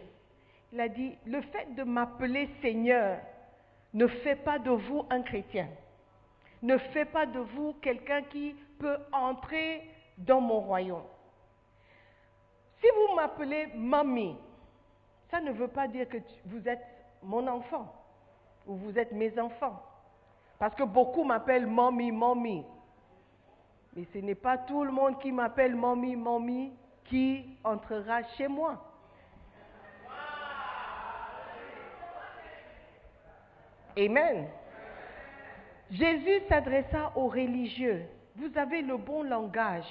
Il 0.71 0.79
a 0.81 0.89
dit, 0.89 1.17
le 1.25 1.41
fait 1.41 1.73
de 1.75 1.83
m'appeler 1.83 2.49
Seigneur 2.61 3.19
ne 3.93 4.07
fait 4.07 4.35
pas 4.35 4.59
de 4.59 4.71
vous 4.71 5.05
un 5.09 5.21
chrétien. 5.21 5.69
Ne 6.61 6.77
fait 6.77 7.05
pas 7.05 7.25
de 7.25 7.39
vous 7.39 7.73
quelqu'un 7.81 8.23
qui 8.23 8.55
peut 8.79 8.97
entrer 9.11 9.89
dans 10.17 10.41
mon 10.41 10.59
royaume. 10.59 11.03
Si 12.79 12.87
vous 12.95 13.15
m'appelez 13.15 13.67
mamie, 13.75 14.37
ça 15.31 15.41
ne 15.41 15.51
veut 15.51 15.67
pas 15.67 15.87
dire 15.87 16.07
que 16.07 16.17
vous 16.45 16.67
êtes 16.67 16.85
mon 17.23 17.45
enfant 17.47 17.93
ou 18.65 18.75
vous 18.75 18.97
êtes 18.97 19.11
mes 19.11 19.37
enfants. 19.39 19.81
Parce 20.59 20.75
que 20.75 20.83
beaucoup 20.83 21.23
m'appellent 21.23 21.67
mamie, 21.67 22.11
mamie. 22.11 22.65
Mais 23.95 24.05
ce 24.13 24.19
n'est 24.19 24.35
pas 24.35 24.57
tout 24.57 24.83
le 24.83 24.91
monde 24.91 25.19
qui 25.19 25.31
m'appelle 25.31 25.75
mamie, 25.75 26.15
mamie 26.15 26.73
qui 27.05 27.57
entrera 27.63 28.23
chez 28.37 28.47
moi. 28.47 28.83
Amen. 33.97 34.47
Jésus 35.89 36.41
s'adressa 36.47 37.11
aux 37.15 37.27
religieux. 37.27 38.05
Vous 38.35 38.55
avez 38.57 38.81
le 38.81 38.97
bon 38.97 39.23
langage. 39.23 39.85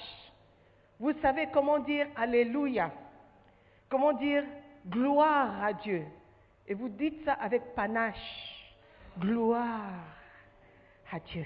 Vous 0.99 1.13
savez 1.21 1.47
comment 1.53 1.79
dire 1.79 2.07
Alléluia. 2.15 2.91
Comment 3.89 4.13
dire 4.13 4.43
gloire 4.87 5.63
à 5.63 5.73
Dieu. 5.73 6.03
Et 6.67 6.73
vous 6.73 6.89
dites 6.89 7.23
ça 7.23 7.33
avec 7.33 7.73
panache. 7.75 8.75
Gloire 9.19 9.93
à 11.11 11.19
Dieu. 11.19 11.45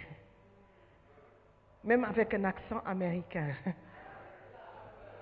Même 1.84 2.04
avec 2.04 2.34
un 2.34 2.44
accent 2.44 2.82
américain. 2.86 3.50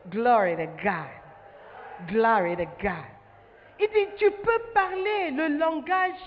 Glory 0.10 0.56
to 0.56 0.66
God. 0.84 2.08
Glory 2.08 2.56
to 2.56 2.66
God. 2.82 3.06
Il 3.80 3.88
dit, 3.88 4.16
tu 4.18 4.32
peux 4.32 4.60
parler 4.74 5.32
le 5.32 5.58
langage 5.58 6.20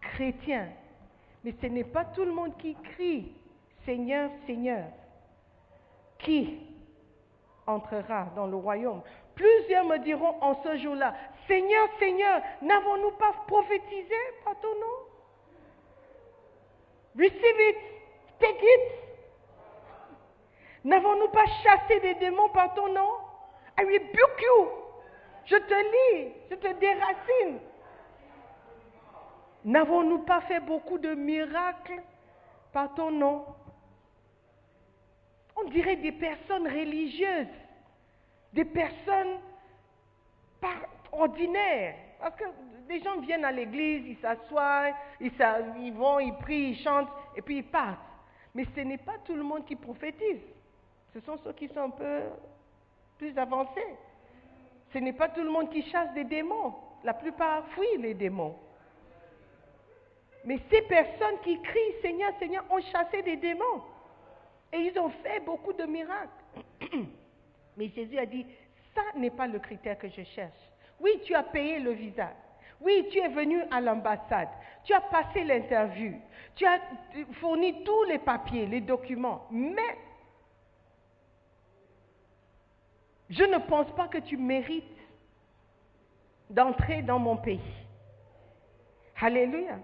chrétien, 0.00 0.68
mais 1.44 1.54
ce 1.60 1.66
n'est 1.66 1.84
pas 1.84 2.04
tout 2.06 2.24
le 2.24 2.32
monde 2.32 2.56
qui 2.58 2.74
crie 2.74 3.32
Seigneur, 3.84 4.30
Seigneur. 4.46 4.84
Qui? 6.18 6.67
Entrera 7.68 8.26
dans 8.34 8.46
le 8.46 8.56
royaume 8.56 9.02
Plusieurs 9.34 9.84
me 9.84 9.98
diront 9.98 10.34
en 10.40 10.60
ce 10.64 10.76
jour-là, 10.78 11.14
Seigneur, 11.46 11.88
Seigneur, 12.00 12.42
n'avons-nous 12.60 13.12
pas 13.12 13.32
prophétisé 13.46 14.16
par 14.44 14.58
ton 14.60 14.74
nom? 14.74 14.96
Receive 17.16 17.60
it, 17.60 17.76
take 18.40 18.60
it. 18.60 18.92
N'avons-nous 20.84 21.28
pas 21.28 21.46
chassé 21.62 22.00
des 22.00 22.14
démons 22.14 22.48
par 22.48 22.74
ton 22.74 22.92
nom? 22.92 23.10
I 23.78 23.84
rebuke 23.84 24.42
you. 24.42 24.68
Je 25.44 25.56
te 25.56 25.74
lis, 25.74 26.32
je 26.50 26.56
te 26.56 26.72
déracine. 26.80 27.60
N'avons-nous 29.64 30.24
pas 30.24 30.40
fait 30.42 30.60
beaucoup 30.60 30.98
de 30.98 31.14
miracles 31.14 32.02
par 32.72 32.92
ton 32.94 33.12
nom? 33.12 33.44
On 35.60 35.68
dirait 35.70 35.96
des 35.96 36.12
personnes 36.12 36.66
religieuses, 36.66 37.46
des 38.52 38.64
personnes 38.64 39.38
ordinaires. 41.12 41.94
Parce 42.20 42.36
que 42.36 42.44
les 42.88 43.00
gens 43.02 43.20
viennent 43.20 43.44
à 43.44 43.52
l'église, 43.52 44.06
ils 44.06 44.18
s'assoient, 44.18 44.90
ils, 45.20 45.32
ils 45.80 45.92
vont, 45.92 46.18
ils 46.18 46.34
prient, 46.34 46.70
ils 46.70 46.82
chantent, 46.82 47.08
et 47.36 47.42
puis 47.42 47.58
ils 47.58 47.64
partent. 47.64 47.98
Mais 48.54 48.64
ce 48.74 48.80
n'est 48.80 48.98
pas 48.98 49.18
tout 49.24 49.34
le 49.34 49.42
monde 49.42 49.64
qui 49.66 49.76
prophétise. 49.76 50.40
Ce 51.14 51.20
sont 51.20 51.38
ceux 51.44 51.52
qui 51.52 51.68
sont 51.68 51.84
un 51.84 51.90
peu 51.90 52.20
plus 53.18 53.36
avancés. 53.38 53.96
Ce 54.92 54.98
n'est 54.98 55.12
pas 55.12 55.28
tout 55.28 55.42
le 55.42 55.50
monde 55.50 55.70
qui 55.70 55.82
chasse 55.90 56.12
des 56.14 56.24
démons. 56.24 56.74
La 57.04 57.14
plupart 57.14 57.66
fuient 57.68 58.00
les 58.00 58.14
démons. 58.14 58.56
Mais 60.44 60.58
ces 60.70 60.82
personnes 60.82 61.38
qui 61.44 61.60
crient 61.60 62.00
Seigneur, 62.00 62.32
Seigneur 62.38 62.64
ont 62.70 62.80
chassé 62.80 63.22
des 63.22 63.36
démons. 63.36 63.82
Et 64.72 64.78
ils 64.78 64.98
ont 64.98 65.10
fait 65.10 65.40
beaucoup 65.44 65.72
de 65.72 65.84
miracles. 65.84 66.44
Mais 67.76 67.88
Jésus 67.88 68.18
a 68.18 68.26
dit, 68.26 68.44
ça 68.94 69.18
n'est 69.18 69.30
pas 69.30 69.46
le 69.46 69.58
critère 69.58 69.98
que 69.98 70.08
je 70.08 70.22
cherche. 70.22 70.58
Oui, 71.00 71.12
tu 71.24 71.34
as 71.34 71.42
payé 71.42 71.78
le 71.78 71.92
visa. 71.92 72.30
Oui, 72.80 73.08
tu 73.10 73.18
es 73.18 73.28
venu 73.28 73.62
à 73.70 73.80
l'ambassade. 73.80 74.48
Tu 74.84 74.92
as 74.92 75.00
passé 75.00 75.44
l'interview. 75.44 76.14
Tu 76.54 76.64
as 76.64 76.80
fourni 77.40 77.84
tous 77.84 78.04
les 78.04 78.18
papiers, 78.18 78.66
les 78.66 78.80
documents. 78.80 79.46
Mais 79.50 79.96
je 83.30 83.44
ne 83.44 83.58
pense 83.58 83.90
pas 83.94 84.08
que 84.08 84.18
tu 84.18 84.36
mérites 84.36 84.84
d'entrer 86.50 87.02
dans 87.02 87.18
mon 87.18 87.36
pays. 87.36 87.60
Alléluia. 89.20 89.78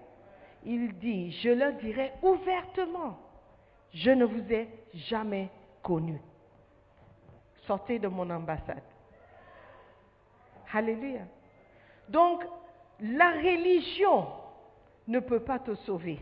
Il 0.63 0.97
dit, 0.97 1.31
je 1.43 1.49
leur 1.49 1.73
dirai 1.73 2.11
ouvertement, 2.23 3.19
je 3.95 4.11
ne 4.11 4.25
vous 4.25 4.51
ai 4.51 4.67
jamais 4.93 5.49
connu. 5.81 6.19
Sortez 7.65 7.97
de 7.97 8.09
mon 8.09 8.29
ambassade. 8.29 8.83
Alléluia. 10.73 11.21
Donc, 12.09 12.43
la 12.99 13.31
religion 13.31 14.27
ne 15.07 15.19
peut 15.19 15.39
pas 15.39 15.59
te 15.59 15.73
sauver. 15.75 16.19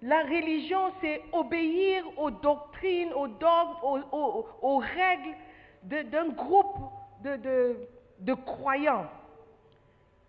La 0.00 0.22
religion, 0.22 0.92
c'est 1.00 1.22
obéir 1.32 2.04
aux 2.16 2.30
doctrines, 2.30 3.12
aux 3.14 3.26
dogmes, 3.26 4.04
aux, 4.12 4.78
règles 4.78 5.34
d'un 5.82 6.28
groupe 6.28 6.76
de 7.24 8.34
croyants. 8.46 9.08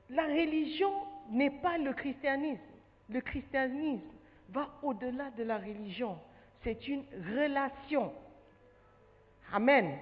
La 0.09 0.23
religion 0.23 0.91
n'est 1.29 1.51
pas 1.61 1.77
le 1.77 1.93
christianisme. 1.93 2.63
Le 3.09 3.21
christianisme 3.21 4.01
va 4.51 4.67
au-delà 4.83 5.31
de 5.31 5.43
la 5.43 5.57
religion. 5.57 6.17
C'est 6.63 6.87
une 6.87 7.03
relation. 7.37 8.11
Amen. 9.51 9.97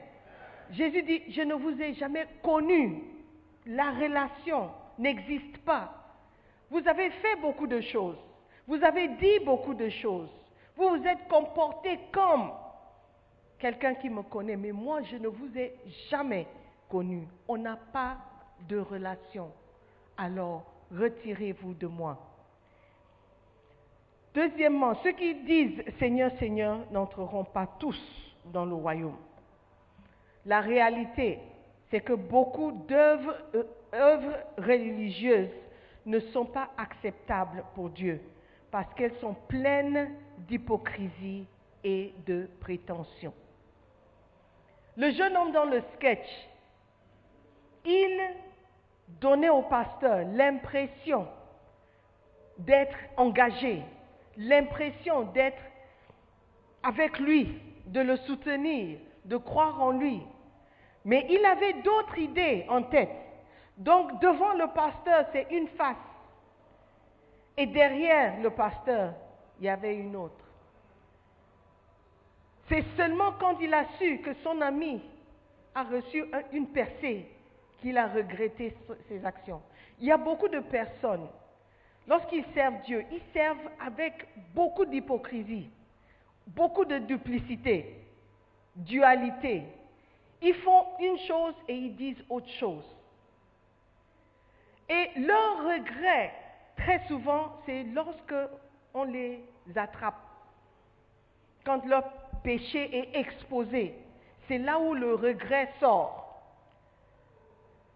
Jésus 0.72 1.04
dit, 1.04 1.22
je 1.30 1.42
ne 1.42 1.54
vous 1.54 1.82
ai 1.82 1.94
jamais 1.94 2.28
connu. 2.44 3.04
La 3.66 3.92
relation 3.92 4.72
n'existe 4.98 5.58
pas. 5.60 5.94
Vous 6.70 6.86
avez 6.88 7.10
fait 7.12 7.36
beaucoup 7.42 7.68
de 7.68 7.80
choses. 7.82 8.18
Vous 8.68 8.84
avez 8.84 9.08
dit 9.10 9.40
beaucoup 9.46 9.74
de 9.74 9.90
choses. 9.90 10.30
Vous 10.76 10.90
vous 10.90 11.08
êtes 11.08 11.28
comporté 11.30 12.00
comme. 12.12 12.52
quelqu'un 13.60 13.96
qui 13.96 14.10
me 14.10 14.22
connaît, 14.24 14.58
mais 14.58 14.72
moi, 14.72 15.02
je 15.04 15.18
ne 15.18 15.28
vous 15.28 15.58
ai 15.58 15.74
jamais 16.10 16.48
connu. 16.90 17.28
On 17.48 17.58
n'a 17.58 17.76
pas 17.76 18.18
de 18.68 18.78
relation. 18.78 19.52
Alors, 20.18 20.66
retirez-vous 20.92 21.74
de 21.74 21.88
moi. 21.88 22.18
Deuxièmement, 24.38 24.94
ceux 25.02 25.14
qui 25.14 25.34
disent 25.34 25.82
Seigneur, 25.98 26.30
Seigneur 26.38 26.78
n'entreront 26.92 27.44
pas 27.44 27.66
tous 27.80 28.00
dans 28.54 28.66
le 28.66 28.76
royaume. 28.76 29.18
La 30.46 30.62
réalité, 30.62 31.40
c'est 31.90 32.02
que 32.02 32.14
beaucoup 32.14 32.72
d'œuvres 32.88 33.36
euh, 33.96 34.34
religieuses 34.60 35.50
ne 36.06 36.20
sont 36.20 36.46
pas 36.46 36.70
acceptables 36.78 37.64
pour 37.74 37.90
Dieu 37.90 38.22
parce 38.70 38.94
qu'elles 38.94 39.16
sont 39.16 39.34
pleines 39.48 40.12
d'hypocrisie 40.48 41.48
et 41.84 42.14
de 42.28 42.48
prétention. 42.60 43.34
Le 44.98 45.10
jeune 45.14 45.36
homme 45.36 45.52
dans 45.52 45.66
le 45.66 45.82
sketch, 45.96 46.30
il 47.86 48.22
donnait 49.20 49.50
au 49.50 49.64
pasteur 49.64 50.28
l'impression 50.28 51.28
d'être 52.60 52.98
engagé, 53.18 53.82
l'impression 54.38 55.24
d'être 55.24 55.62
avec 56.84 57.20
lui, 57.20 57.60
de 57.88 58.00
le 58.00 58.18
soutenir, 58.18 59.00
de 59.26 59.38
croire 59.38 59.82
en 59.82 59.92
lui. 59.92 60.22
Mais 61.06 61.26
il 61.30 61.44
avait 61.46 61.82
d'autres 61.82 62.18
idées 62.18 62.66
en 62.70 62.84
tête. 62.84 63.10
Donc 63.78 64.20
devant 64.22 64.54
le 64.54 64.68
pasteur, 64.68 65.26
c'est 65.32 65.48
une 65.52 65.68
face. 65.70 65.96
Et 67.58 67.66
derrière 67.66 68.40
le 68.42 68.50
pasteur, 68.52 69.14
il 69.60 69.66
y 69.66 69.70
avait 69.70 69.96
une 69.96 70.16
autre. 70.16 70.46
C'est 72.70 72.84
seulement 72.96 73.32
quand 73.40 73.58
il 73.60 73.74
a 73.74 73.86
su 73.98 74.20
que 74.20 74.34
son 74.44 74.62
ami 74.62 75.02
a 75.74 75.84
reçu 75.84 76.24
une 76.52 76.68
percée 76.68 77.26
qu'il 77.80 77.98
a 77.98 78.08
regretté 78.08 78.76
ses 79.08 79.26
actions. 79.26 79.62
Il 80.00 80.08
y 80.08 80.12
a 80.12 80.18
beaucoup 80.18 80.50
de 80.50 80.60
personnes, 80.60 81.28
lorsqu'ils 82.08 82.46
servent 82.54 82.82
Dieu, 82.86 83.06
ils 83.12 83.22
servent 83.34 83.70
avec 83.80 84.28
beaucoup 84.54 84.86
d'hypocrisie, 84.86 85.70
beaucoup 86.48 86.86
de 86.86 87.00
duplicité, 87.00 87.96
dualité. 88.76 89.64
Ils 90.42 90.56
font 90.56 90.86
une 91.00 91.18
chose 91.20 91.56
et 91.68 91.76
ils 91.76 91.96
disent 91.96 92.24
autre 92.30 92.50
chose. 92.50 92.86
Et 94.90 95.10
leur 95.18 95.58
regret, 95.66 96.34
très 96.78 97.06
souvent, 97.08 97.58
c'est 97.66 97.84
lorsque 97.84 98.36
on 98.94 99.04
les 99.04 99.44
attrape. 99.76 100.16
Quand 101.66 101.86
leur 101.86 102.10
péché 102.44 102.98
est 102.98 103.20
exposé, 103.20 103.94
c'est 104.48 104.58
là 104.58 104.80
où 104.80 104.94
le 104.94 105.16
regret 105.16 105.70
sort. 105.82 106.24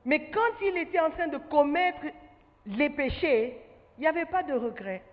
Mais 0.04 0.30
quand 0.32 0.66
il 0.66 0.78
était 0.78 1.00
en 1.00 1.12
train 1.12 1.28
de 1.28 1.38
commettre 1.38 2.06
les 2.66 2.90
péchés, 2.90 3.56
il 4.02 4.06
n'y 4.06 4.08
avait 4.08 4.26
pas 4.26 4.42
de 4.42 4.54
regret. 4.54 5.04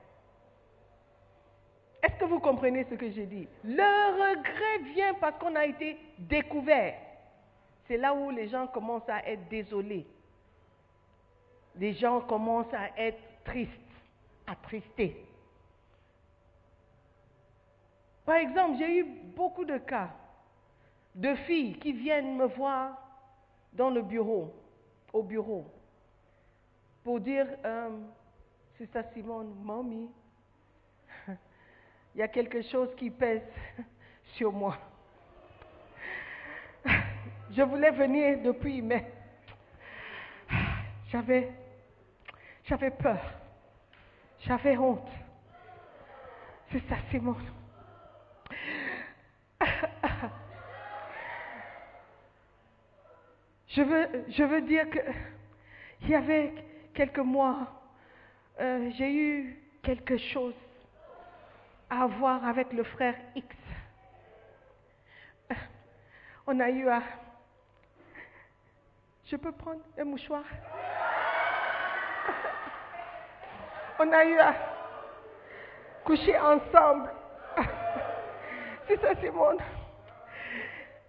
Est-ce 2.03 2.15
que 2.19 2.25
vous 2.25 2.41
comprenez 2.41 2.87
ce 2.89 2.95
que 2.95 3.11
j'ai 3.11 3.27
dit 3.27 3.47
Le 3.63 3.83
regret 3.83 4.93
vient 4.95 5.13
parce 5.13 5.39
qu'on 5.39 5.55
a 5.57 5.67
été 5.67 5.99
découvert. 6.19 6.95
C'est 7.87 7.99
là 7.99 8.15
où 8.15 8.31
les 8.31 8.49
gens 8.49 8.67
commencent 8.67 9.11
à 9.11 9.29
être 9.29 9.47
désolés. 9.51 10.07
Les 11.77 11.93
gens 11.93 12.23
commencent 12.23 12.73
à 12.73 12.99
être 12.99 13.21
tristes, 13.45 13.71
attristés. 14.47 15.23
Par 18.25 18.37
exemple, 18.37 18.79
j'ai 18.79 19.01
eu 19.01 19.05
beaucoup 19.05 19.67
de 19.67 19.77
cas 19.77 20.09
de 21.15 21.35
filles 21.35 21.79
qui 21.79 21.93
viennent 21.93 22.39
me 22.39 22.47
voir 22.47 22.97
dans 23.75 23.91
le 23.91 24.01
bureau, 24.01 24.51
au 25.13 25.23
bureau, 25.23 25.67
pour 27.05 27.21
dire, 27.21 27.47
euh, 27.67 27.91
ça 28.87 29.03
Simone, 29.13 29.55
mamie, 29.65 30.11
il 32.15 32.19
y 32.19 32.23
a 32.23 32.29
quelque 32.29 32.63
chose 32.63 32.95
qui 32.97 33.11
pèse 33.11 33.43
sur 34.35 34.53
moi. 34.53 34.77
Je 37.51 37.63
voulais 37.63 37.91
venir 37.91 38.41
depuis, 38.43 38.81
mais 38.83 39.11
j'avais, 41.09 41.53
j'avais 42.65 42.91
peur, 42.91 43.21
j'avais 44.41 44.77
honte. 44.77 45.11
C'est 46.71 46.87
ça, 46.89 46.97
Simone. 47.11 47.47
Je 53.69 53.83
veux, 53.83 54.25
je 54.29 54.43
veux 54.43 54.63
dire 54.63 54.91
que 54.91 54.99
il 56.03 56.11
y 56.11 56.15
avait 56.15 56.53
quelques 56.95 57.19
mois, 57.19 57.78
euh, 58.61 58.91
j'ai 58.97 59.13
eu 59.13 59.57
quelque 59.83 60.19
chose 60.19 60.55
à 61.89 62.07
voir 62.07 62.45
avec 62.45 62.73
le 62.73 62.83
frère 62.83 63.15
X. 63.37 63.47
On 66.47 66.61
a 66.61 66.69
eu 66.71 66.89
à... 66.89 67.03
Je 69.27 69.37
peux 69.37 69.53
prendre 69.53 69.81
un 69.99 70.05
mouchoir? 70.05 70.43
On 73.99 74.13
a 74.13 74.25
eu 74.25 74.39
à 74.39 74.55
coucher 76.05 76.39
ensemble. 76.39 77.11
C'est 78.89 79.01
ça, 79.01 79.15
Simone. 79.21 79.59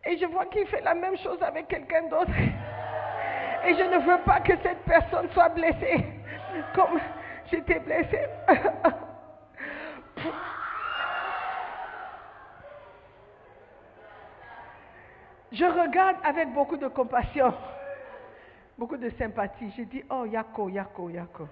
Et 0.06 0.18
je 0.18 0.26
vois 0.26 0.46
qu'il 0.48 0.68
fait 0.68 0.82
la 0.82 0.94
même 0.94 1.18
chose 1.18 1.42
avec 1.42 1.68
quelqu'un 1.68 2.04
d'autre. 2.10 2.32
Et 3.66 3.76
je 3.76 3.84
ne 3.84 4.00
veux 4.00 4.22
pas 4.24 4.42
que 4.42 4.54
cette 4.62 4.84
personne 4.84 5.30
soit 5.32 5.50
blessée 5.50 6.06
comme 6.74 7.00
j'étais 7.52 7.80
blessée. 7.80 8.28
Je 15.52 15.66
regarde 15.66 16.18
avec 16.24 16.54
beaucoup 16.54 16.78
de 16.78 16.88
compassion, 16.88 17.54
beaucoup 18.78 18.98
de 18.98 19.10
sympathie. 19.12 19.74
Je 19.78 19.84
dis, 19.84 20.04
oh 20.10 20.26
Yako, 20.26 20.70
Yako, 20.70 21.10
Yako, 21.10 21.48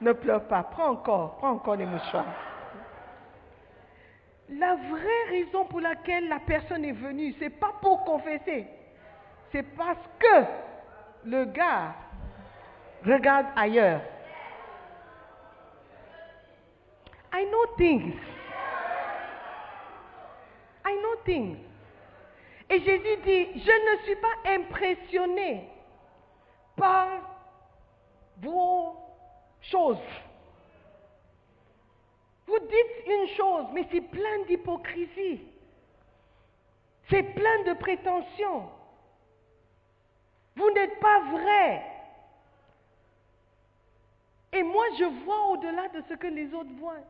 ne 0.00 0.12
pleure 0.12 0.46
pas, 0.46 0.62
prends 0.64 0.90
encore, 0.90 1.36
prends 1.38 1.52
encore 1.52 1.76
les 1.76 1.86
mouchoirs. 1.86 2.26
La 4.50 4.74
vraie 4.76 5.30
raison 5.30 5.64
pour 5.64 5.80
laquelle 5.80 6.28
la 6.28 6.38
personne 6.40 6.84
est 6.84 6.92
venue, 6.92 7.34
c'est 7.38 7.50
pas 7.50 7.72
pour 7.80 8.04
confesser, 8.04 8.66
c'est 9.50 9.62
parce 9.76 9.98
que 10.18 10.44
le 11.24 11.44
gars 11.46 11.94
regarde 13.04 13.46
ailleurs. 13.56 14.00
I 17.32 17.44
know 17.44 17.66
things. 17.76 18.14
I 20.84 20.94
know 20.96 21.16
things. 21.24 21.58
Et 22.70 22.80
Jésus 22.80 23.16
dit, 23.24 23.60
je 23.60 23.92
ne 23.92 24.02
suis 24.04 24.16
pas 24.16 24.34
impressionné 24.44 25.68
par 26.76 27.08
vos 28.42 28.96
choses. 29.62 29.98
Vous 32.46 32.58
dites 32.58 33.06
une 33.06 33.28
chose, 33.36 33.66
mais 33.72 33.86
c'est 33.90 34.00
plein 34.00 34.44
d'hypocrisie. 34.46 35.40
C'est 37.10 37.22
plein 37.22 37.62
de 37.64 37.72
prétentions. 37.74 38.68
Vous 40.56 40.70
n'êtes 40.72 40.98
pas 41.00 41.20
vrai. 41.30 41.82
Et 44.52 44.62
moi, 44.62 44.84
je 44.98 45.04
vois 45.24 45.46
au-delà 45.52 45.88
de 45.88 46.02
ce 46.08 46.14
que 46.14 46.26
les 46.26 46.52
autres 46.52 46.74
voient. 46.78 47.04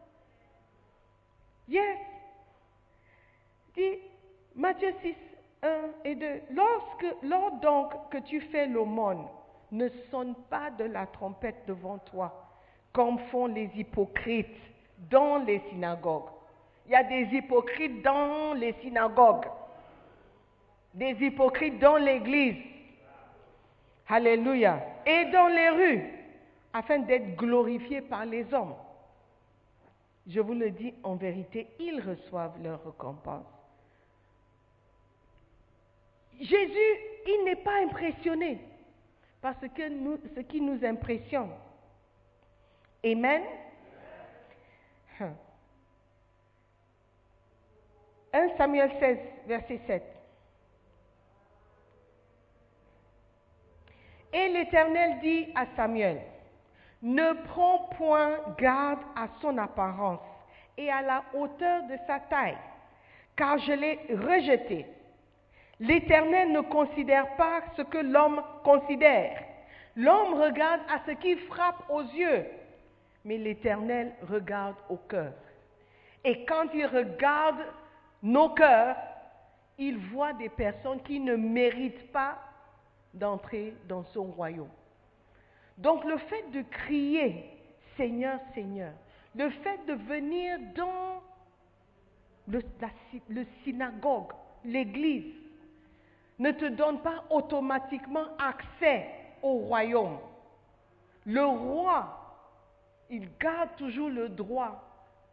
Yes. 1.69 1.99
Dit 3.77 3.99
Matthieu 4.55 4.93
6, 5.03 5.15
1 5.63 5.69
et 6.05 6.15
2. 6.15 6.27
Lorsque, 6.51 7.23
lors 7.23 7.53
donc 7.61 7.93
que 8.11 8.19
tu 8.19 8.41
fais 8.41 8.67
l'aumône, 8.67 9.27
ne 9.71 9.89
sonne 10.11 10.35
pas 10.49 10.71
de 10.71 10.85
la 10.85 11.07
trompette 11.07 11.67
devant 11.67 11.99
toi, 11.99 12.49
comme 12.93 13.19
font 13.31 13.47
les 13.47 13.71
hypocrites 13.77 14.47
dans 15.11 15.39
les 15.39 15.61
synagogues. 15.71 16.31
Il 16.87 16.93
y 16.93 16.97
a 16.97 17.05
des 17.05 17.25
hypocrites 17.37 18.03
dans 18.03 18.55
les 18.55 18.73
synagogues, 18.81 19.45
des 20.95 21.15
hypocrites 21.21 21.79
dans 21.79 21.97
l'église. 21.97 22.57
Alléluia. 24.09 24.81
Et 25.05 25.27
dans 25.27 25.49
les 25.49 25.69
rues, 25.69 26.05
afin 26.73 27.01
d'être 27.01 27.37
glorifiés 27.37 28.01
par 28.01 28.25
les 28.25 28.53
hommes. 28.55 28.75
Je 30.29 30.41
vous 30.41 30.53
le 30.53 30.71
dis 30.71 30.93
en 31.03 31.15
vérité, 31.17 31.67
ils 31.81 32.01
reçoivent 32.01 32.63
leur 32.63 32.85
récompense. 32.85 33.47
Jésus, 36.39 36.97
il 37.27 37.45
n'est 37.45 37.57
pas 37.57 37.83
impressionné 37.83 38.61
par 39.41 39.55
ce, 39.61 39.67
que 39.67 40.31
ce 40.35 40.41
qui 40.41 40.61
nous 40.61 40.85
impressionne. 40.85 41.51
Amen. 43.05 43.43
Hein. 45.21 45.33
1 48.33 48.57
Samuel 48.59 48.91
16, 49.01 49.19
verset 49.47 49.81
7. 49.87 50.03
Et 54.35 54.49
l'Éternel 54.49 55.21
dit 55.21 55.49
à 55.55 55.65
Samuel, 55.75 56.21
ne 57.03 57.33
prends 57.49 57.91
point 57.97 58.39
garde 58.59 59.01
à 59.17 59.29
son 59.41 59.57
apparence 59.59 60.21
et 60.77 60.91
à 60.91 61.03
la 61.03 61.25
hauteur 61.35 61.83
de 61.85 61.97
sa 62.07 62.21
taille, 62.21 62.59
car 63.37 63.59
je 63.59 63.73
l'ai 63.73 63.99
rejeté. 64.11 64.87
L'Éternel 65.81 66.53
ne 66.53 66.61
considère 66.61 67.37
pas 67.37 67.61
ce 67.77 67.83
que 67.83 67.99
l'homme 67.99 68.43
considère. 68.65 69.41
L'homme 69.95 70.35
regarde 70.35 70.81
à 70.93 71.01
ce 71.07 71.13
qui 71.13 71.37
frappe 71.37 71.85
aux 71.89 72.03
yeux, 72.03 72.47
mais 73.25 73.39
l'Éternel 73.39 74.13
regarde 74.29 74.77
au 74.89 74.97
cœur. 74.97 75.33
Et 76.25 76.45
quand 76.45 76.67
il 76.75 76.87
regarde 76.87 77.61
nos 78.23 78.51
cœurs, 78.51 78.97
il 79.79 79.99
voit 79.99 80.33
des 80.33 80.49
personnes 80.49 81.01
qui 81.03 81.21
ne 81.21 81.37
méritent 81.37 82.11
pas 82.11 82.39
d'entrer 83.15 83.75
dans 83.89 84.05
son 84.05 84.25
royaume. 84.25 84.69
Donc 85.79 86.05
le 86.05 86.19
fait 86.19 86.51
de 86.51 86.63
crier 86.63 87.45
Seigneur, 87.97 88.41
Seigneur, 88.55 88.93
le 89.35 89.51
fait 89.51 89.85
de 89.87 89.95
venir 89.95 90.59
dans 90.75 91.23
le, 92.49 92.61
le 93.29 93.47
synagogue, 93.65 94.33
l'église, 94.65 95.35
ne 96.39 96.51
te 96.53 96.67
donne 96.67 97.01
pas 97.01 97.25
automatiquement 97.31 98.27
accès 98.39 99.07
au 99.43 99.55
royaume. 99.59 100.19
Le 101.27 101.45
roi, 101.45 102.19
il 103.11 103.29
garde 103.39 103.75
toujours 103.77 104.09
le 104.09 104.29
droit 104.29 104.85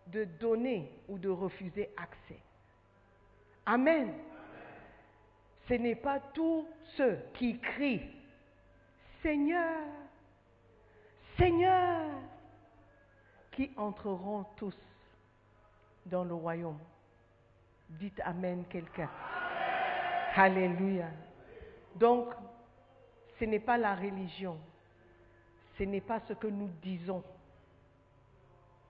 de 0.08 0.26
donner 0.40 0.92
ou 1.08 1.18
de 1.18 1.30
refuser 1.30 1.90
accès. 1.98 2.40
Amen. 3.66 4.14
Ce 5.68 5.74
n'est 5.74 5.96
pas 5.96 6.20
tous 6.34 6.68
ceux 6.96 7.18
qui 7.34 7.58
crient 7.60 8.02
Seigneur, 9.24 9.82
Seigneur, 11.38 12.02
qui 13.52 13.72
entreront 13.78 14.46
tous 14.56 14.76
dans 16.06 16.24
le 16.24 16.34
royaume. 16.34 16.80
Dites 17.90 18.20
Amen 18.24 18.66
quelqu'un. 18.70 19.10
Alléluia. 20.36 21.10
Donc, 21.96 22.34
ce 23.40 23.46
n'est 23.46 23.60
pas 23.60 23.78
la 23.78 23.96
religion, 23.96 24.58
ce 25.78 25.84
n'est 25.84 26.02
pas 26.02 26.20
ce 26.22 26.34
que 26.34 26.48
nous 26.48 26.70
disons, 26.82 27.24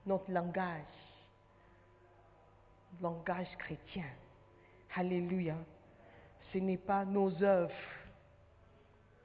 notre 0.04 0.30
langage, 0.30 0.82
langage 3.00 3.56
chrétien. 3.58 4.06
Alléluia. 4.94 5.56
Ce 6.52 6.58
n'est 6.58 6.78
pas 6.78 7.04
nos 7.04 7.42
œuvres 7.42 7.74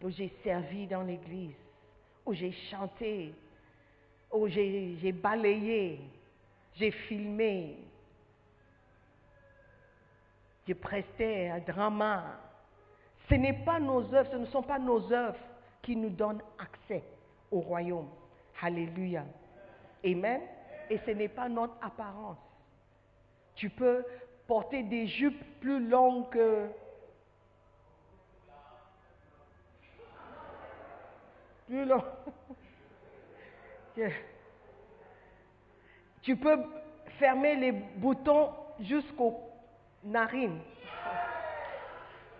où 0.01 0.09
j'ai 0.09 0.35
servi 0.43 0.87
dans 0.87 1.03
l'église, 1.03 1.55
où 2.25 2.33
j'ai 2.33 2.51
chanté, 2.69 3.33
où 4.31 4.47
j'ai 4.47 5.11
balayé, 5.11 5.99
j'ai 6.75 6.91
filmé, 6.91 7.77
j'ai 10.67 10.75
presté 10.75 11.49
un 11.49 11.59
drama. 11.59 12.39
Ce 13.29 13.35
n'est 13.35 13.63
pas 13.65 13.79
nos 13.79 14.13
œuvres, 14.13 14.29
ce 14.31 14.37
ne 14.37 14.45
sont 14.45 14.63
pas 14.63 14.79
nos 14.79 15.11
œuvres 15.11 15.39
qui 15.81 15.95
nous 15.95 16.09
donnent 16.09 16.43
accès 16.59 17.03
au 17.49 17.59
royaume. 17.59 18.09
Alléluia. 18.61 19.25
Amen. 20.05 20.41
Et 20.89 20.97
ce 20.99 21.11
n'est 21.11 21.27
pas 21.27 21.49
notre 21.49 21.75
apparence. 21.81 22.37
Tu 23.55 23.69
peux 23.69 24.03
porter 24.47 24.83
des 24.83 25.07
jupes 25.07 25.43
plus 25.59 25.87
longues 25.87 26.29
que 26.29 26.67
Tu 36.21 36.35
peux 36.35 36.59
fermer 37.17 37.55
les 37.55 37.71
boutons 37.71 38.51
jusqu'aux 38.79 39.39
narines. 40.03 40.59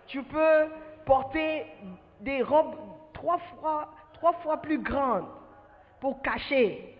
Tu 0.06 0.22
peux 0.22 0.68
porter 1.04 1.66
des 2.20 2.42
robes 2.42 2.76
trois 3.12 3.38
fois, 3.38 3.92
trois 4.12 4.34
fois 4.34 4.62
plus 4.62 4.78
grandes 4.78 5.26
pour 6.00 6.22
cacher 6.22 6.96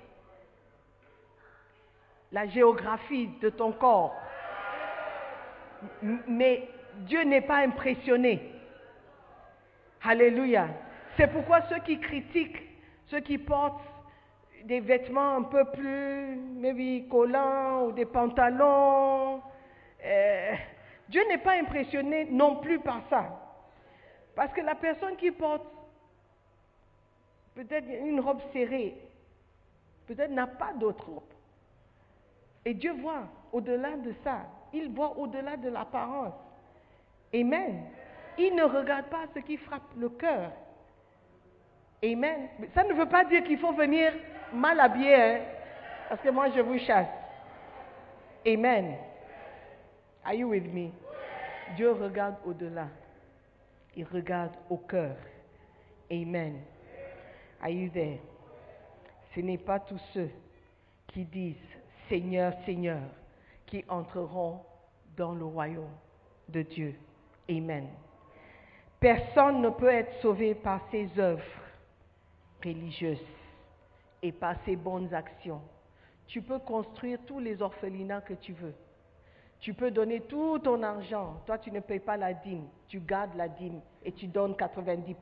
la 2.32 2.48
géographie 2.48 3.28
de 3.40 3.48
ton 3.50 3.70
corps. 3.72 4.16
Mais 6.26 6.68
Dieu 7.00 7.22
n'est 7.24 7.42
pas 7.42 7.58
impressionné. 7.58 8.50
Alléluia. 10.02 10.68
C'est 11.16 11.26
pourquoi 11.28 11.62
ceux 11.68 11.78
qui 11.80 12.00
critiquent, 12.00 12.62
ceux 13.06 13.20
qui 13.20 13.38
portent 13.38 13.82
des 14.64 14.80
vêtements 14.80 15.36
un 15.36 15.42
peu 15.42 15.64
plus, 15.72 16.36
maybe, 16.36 17.08
collants 17.08 17.86
ou 17.86 17.92
des 17.92 18.06
pantalons, 18.06 19.42
euh, 20.04 20.54
Dieu 21.08 21.22
n'est 21.28 21.38
pas 21.38 21.52
impressionné 21.52 22.26
non 22.30 22.56
plus 22.56 22.78
par 22.78 23.02
ça. 23.10 23.38
Parce 24.34 24.52
que 24.52 24.60
la 24.60 24.74
personne 24.74 25.16
qui 25.16 25.30
porte 25.30 25.66
peut-être 27.54 27.86
une 27.88 28.20
robe 28.20 28.40
serrée, 28.52 28.96
peut-être 30.06 30.30
n'a 30.30 30.46
pas 30.46 30.72
d'autre 30.74 31.06
robe. 31.06 31.22
Et 32.64 32.74
Dieu 32.74 32.92
voit 32.92 33.24
au-delà 33.52 33.96
de 33.96 34.14
ça. 34.24 34.46
Il 34.72 34.90
voit 34.94 35.18
au-delà 35.18 35.56
de 35.56 35.68
l'apparence. 35.68 36.34
Amen. 37.34 37.84
Il 38.38 38.54
ne 38.54 38.62
regarde 38.62 39.06
pas 39.06 39.26
ce 39.34 39.40
qui 39.40 39.58
frappe 39.58 39.82
le 39.96 40.08
cœur. 40.08 40.50
Amen. 42.04 42.48
ça 42.74 42.82
ne 42.82 42.94
veut 42.94 43.08
pas 43.08 43.24
dire 43.24 43.44
qu'il 43.44 43.58
faut 43.58 43.72
venir 43.72 44.12
mal 44.52 44.80
habillé, 44.80 45.14
hein, 45.14 45.40
parce 46.08 46.20
que 46.20 46.30
moi 46.30 46.50
je 46.50 46.60
vous 46.60 46.78
chasse. 46.78 47.06
Amen. 48.44 48.96
Are 50.24 50.34
you 50.34 50.48
with 50.48 50.66
me? 50.72 50.90
Dieu 51.76 51.92
regarde 51.92 52.34
au-delà. 52.44 52.88
Il 53.94 54.04
regarde 54.04 54.52
au 54.68 54.78
cœur. 54.78 55.14
Amen. 56.10 56.60
Are 57.60 57.70
you 57.70 57.88
there? 57.90 58.18
Ce 59.34 59.40
n'est 59.40 59.58
pas 59.58 59.78
tous 59.78 60.02
ceux 60.12 60.30
qui 61.06 61.24
disent 61.24 61.56
Seigneur, 62.08 62.52
Seigneur, 62.66 63.02
qui 63.66 63.84
entreront 63.88 64.60
dans 65.16 65.32
le 65.32 65.44
royaume 65.44 65.94
de 66.48 66.62
Dieu. 66.62 66.96
Amen. 67.48 67.86
Personne 68.98 69.62
ne 69.62 69.70
peut 69.70 69.88
être 69.88 70.20
sauvé 70.20 70.54
par 70.56 70.80
ses 70.90 71.08
œuvres 71.18 71.61
religieuses 72.62 73.24
et 74.22 74.32
par 74.32 74.56
ses 74.64 74.76
bonnes 74.76 75.12
actions. 75.12 75.60
Tu 76.26 76.40
peux 76.40 76.58
construire 76.58 77.18
tous 77.26 77.40
les 77.40 77.60
orphelinats 77.60 78.20
que 78.20 78.34
tu 78.34 78.52
veux. 78.52 78.74
Tu 79.60 79.74
peux 79.74 79.90
donner 79.90 80.20
tout 80.22 80.58
ton 80.58 80.82
argent. 80.82 81.40
Toi, 81.46 81.58
tu 81.58 81.70
ne 81.70 81.80
payes 81.80 82.00
pas 82.00 82.16
la 82.16 82.32
dîme. 82.32 82.66
Tu 82.88 83.00
gardes 83.00 83.36
la 83.36 83.48
dîme 83.48 83.80
et 84.04 84.12
tu 84.12 84.26
donnes 84.26 84.54
90%. 84.54 85.14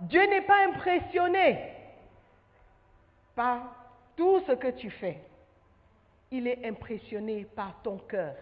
Dieu 0.00 0.26
n'est 0.26 0.42
pas 0.42 0.66
impressionné 0.68 1.72
par 3.34 3.62
tout 4.16 4.40
ce 4.46 4.52
que 4.52 4.68
tu 4.68 4.90
fais. 4.90 5.20
Il 6.30 6.46
est 6.46 6.66
impressionné 6.66 7.44
par 7.44 7.80
ton 7.82 7.98
cœur. 7.98 8.34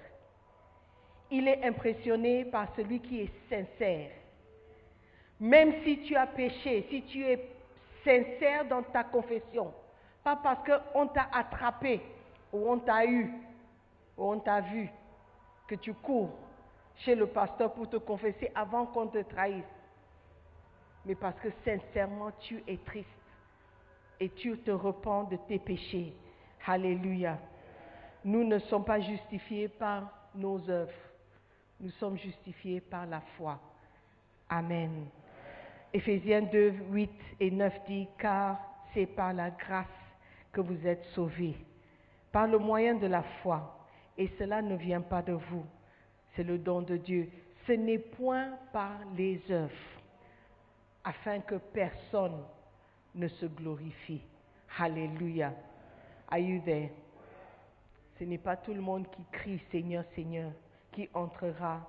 Il 1.30 1.48
est 1.48 1.64
impressionné 1.64 2.44
par 2.44 2.74
celui 2.76 3.00
qui 3.00 3.20
est 3.20 3.32
sincère. 3.48 4.10
Même 5.42 5.82
si 5.82 5.98
tu 6.02 6.14
as 6.14 6.28
péché, 6.28 6.86
si 6.88 7.02
tu 7.02 7.24
es 7.24 7.50
sincère 8.04 8.64
dans 8.68 8.84
ta 8.84 9.02
confession, 9.02 9.74
pas 10.22 10.36
parce 10.36 10.60
qu'on 10.64 11.08
t'a 11.08 11.26
attrapé 11.32 12.00
ou 12.52 12.70
on 12.70 12.78
t'a 12.78 13.04
eu 13.04 13.28
ou 14.16 14.30
on 14.30 14.38
t'a 14.38 14.60
vu 14.60 14.88
que 15.66 15.74
tu 15.74 15.94
cours 15.94 16.30
chez 16.98 17.16
le 17.16 17.26
pasteur 17.26 17.72
pour 17.72 17.90
te 17.90 17.96
confesser 17.96 18.52
avant 18.54 18.86
qu'on 18.86 19.08
te 19.08 19.18
trahisse, 19.18 19.64
mais 21.04 21.16
parce 21.16 21.40
que 21.40 21.48
sincèrement 21.64 22.30
tu 22.38 22.62
es 22.68 22.76
triste 22.76 23.08
et 24.20 24.28
tu 24.28 24.56
te 24.58 24.70
repens 24.70 25.24
de 25.24 25.38
tes 25.48 25.58
péchés. 25.58 26.14
Alléluia. 26.64 27.36
Nous 28.24 28.44
ne 28.44 28.60
sommes 28.60 28.84
pas 28.84 29.00
justifiés 29.00 29.66
par 29.66 30.08
nos 30.36 30.70
œuvres, 30.70 30.92
nous 31.80 31.90
sommes 31.90 32.16
justifiés 32.16 32.80
par 32.80 33.06
la 33.06 33.20
foi. 33.36 33.58
Amen. 34.48 35.08
Éphésiens 35.94 36.42
2, 36.42 36.74
8 36.90 37.10
et 37.40 37.50
9 37.50 37.84
dit, 37.86 38.08
car 38.18 38.58
c'est 38.94 39.06
par 39.06 39.32
la 39.32 39.50
grâce 39.50 39.86
que 40.50 40.60
vous 40.60 40.86
êtes 40.86 41.04
sauvés, 41.14 41.56
par 42.30 42.46
le 42.46 42.58
moyen 42.58 42.94
de 42.94 43.06
la 43.06 43.22
foi. 43.42 43.78
Et 44.16 44.28
cela 44.38 44.62
ne 44.62 44.76
vient 44.76 45.00
pas 45.00 45.22
de 45.22 45.32
vous, 45.32 45.64
c'est 46.34 46.44
le 46.44 46.58
don 46.58 46.82
de 46.82 46.96
Dieu. 46.96 47.28
Ce 47.66 47.72
n'est 47.72 47.98
point 47.98 48.50
par 48.72 48.98
les 49.16 49.40
œuvres, 49.50 49.72
afin 51.04 51.40
que 51.40 51.56
personne 51.56 52.42
ne 53.14 53.28
se 53.28 53.46
glorifie. 53.46 54.22
Alléluia. 54.78 55.52
Are 56.30 56.38
you 56.38 56.60
there? 56.64 56.90
Ce 58.18 58.24
n'est 58.24 58.38
pas 58.38 58.56
tout 58.56 58.72
le 58.72 58.80
monde 58.80 59.06
qui 59.10 59.24
crie 59.30 59.60
Seigneur, 59.70 60.04
Seigneur, 60.14 60.52
qui 60.92 61.08
entrera 61.12 61.80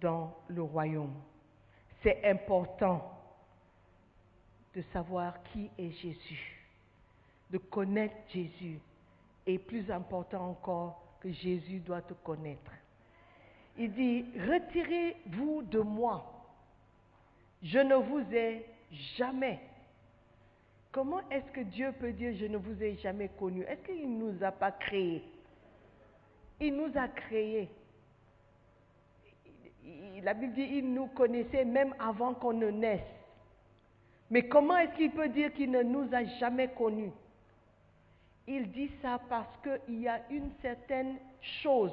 dans 0.00 0.34
le 0.48 0.62
royaume. 0.62 1.14
C'est 2.02 2.24
important 2.24 3.08
de 4.74 4.82
savoir 4.92 5.42
qui 5.44 5.70
est 5.78 5.90
Jésus, 5.90 6.66
de 7.50 7.58
connaître 7.58 8.16
Jésus. 8.32 8.78
Et 9.46 9.58
plus 9.58 9.90
important 9.90 10.50
encore, 10.50 11.02
que 11.20 11.30
Jésus 11.30 11.78
doit 11.80 12.02
te 12.02 12.14
connaître. 12.14 12.72
Il 13.78 13.92
dit, 13.92 14.24
retirez-vous 14.36 15.62
de 15.62 15.80
moi. 15.80 16.24
Je 17.62 17.78
ne 17.78 17.94
vous 17.94 18.34
ai 18.34 18.66
jamais. 19.16 19.60
Comment 20.90 21.20
est-ce 21.30 21.50
que 21.52 21.60
Dieu 21.60 21.92
peut 21.98 22.12
dire, 22.12 22.36
je 22.36 22.46
ne 22.46 22.56
vous 22.56 22.82
ai 22.82 22.96
jamais 22.96 23.28
connu? 23.38 23.62
Est-ce 23.62 23.82
qu'il 23.82 24.18
ne 24.18 24.32
nous 24.32 24.44
a 24.44 24.50
pas 24.50 24.72
créés? 24.72 25.22
Il 26.60 26.76
nous 26.76 26.90
a 26.96 27.08
créés. 27.08 27.70
La 30.22 30.34
Bible 30.34 30.54
dit, 30.54 30.68
il 30.78 30.92
nous 30.92 31.06
connaissait 31.06 31.64
même 31.64 31.94
avant 31.98 32.34
qu'on 32.34 32.52
ne 32.52 32.70
naisse. 32.70 33.00
Mais 34.30 34.48
comment 34.48 34.78
est-ce 34.78 34.96
qu'il 34.96 35.10
peut 35.10 35.28
dire 35.28 35.52
qu'il 35.52 35.70
ne 35.70 35.82
nous 35.82 36.08
a 36.12 36.24
jamais 36.38 36.68
connus? 36.68 37.12
Il 38.46 38.70
dit 38.70 38.90
ça 39.02 39.20
parce 39.28 39.58
qu'il 39.62 40.00
y 40.00 40.08
a 40.08 40.20
une 40.30 40.50
certaine 40.62 41.16
chose 41.62 41.92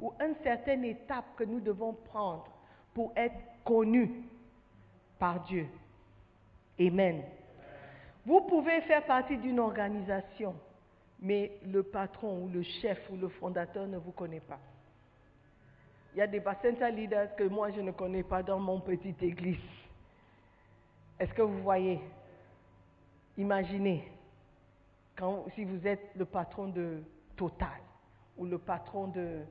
ou 0.00 0.12
une 0.20 0.34
certaine 0.42 0.84
étape 0.84 1.24
que 1.36 1.44
nous 1.44 1.60
devons 1.60 1.92
prendre 1.92 2.46
pour 2.92 3.12
être 3.16 3.36
connus 3.64 4.10
par 5.18 5.40
Dieu. 5.44 5.66
Amen. 6.80 7.22
Vous 8.24 8.40
pouvez 8.42 8.80
faire 8.82 9.04
partie 9.06 9.36
d'une 9.36 9.60
organisation, 9.60 10.54
mais 11.20 11.52
le 11.64 11.82
patron 11.82 12.42
ou 12.42 12.48
le 12.48 12.62
chef 12.62 12.98
ou 13.10 13.16
le 13.16 13.28
fondateur 13.28 13.86
ne 13.86 13.98
vous 13.98 14.12
connaît 14.12 14.40
pas. 14.40 14.58
Il 16.16 16.20
y 16.20 16.22
a 16.22 16.26
des 16.26 16.40
Bacenta 16.40 16.88
leaders 16.88 17.36
que 17.36 17.44
moi 17.44 17.70
je 17.70 17.82
ne 17.82 17.90
connais 17.90 18.22
pas 18.22 18.42
dans 18.42 18.58
mon 18.58 18.80
petite 18.80 19.22
église. 19.22 19.60
Est-ce 21.20 21.34
que 21.34 21.42
vous 21.42 21.60
voyez? 21.60 22.00
Imaginez, 23.36 24.10
si 25.54 25.64
vous 25.66 25.86
êtes 25.86 26.08
le 26.16 26.24
patron 26.24 26.68
de 26.68 27.02
Total 27.36 27.82
ou 28.38 28.46
le 28.46 28.56
patron 28.56 29.08
de 29.08 29.42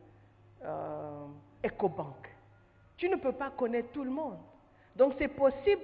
euh, 0.63 1.26
EcoBank, 1.63 2.36
tu 2.97 3.09
ne 3.09 3.18
peux 3.18 3.34
pas 3.34 3.51
connaître 3.51 3.91
tout 3.91 4.03
le 4.03 4.09
monde. 4.09 4.39
Donc 4.95 5.13
c'est 5.20 5.28
possible 5.28 5.84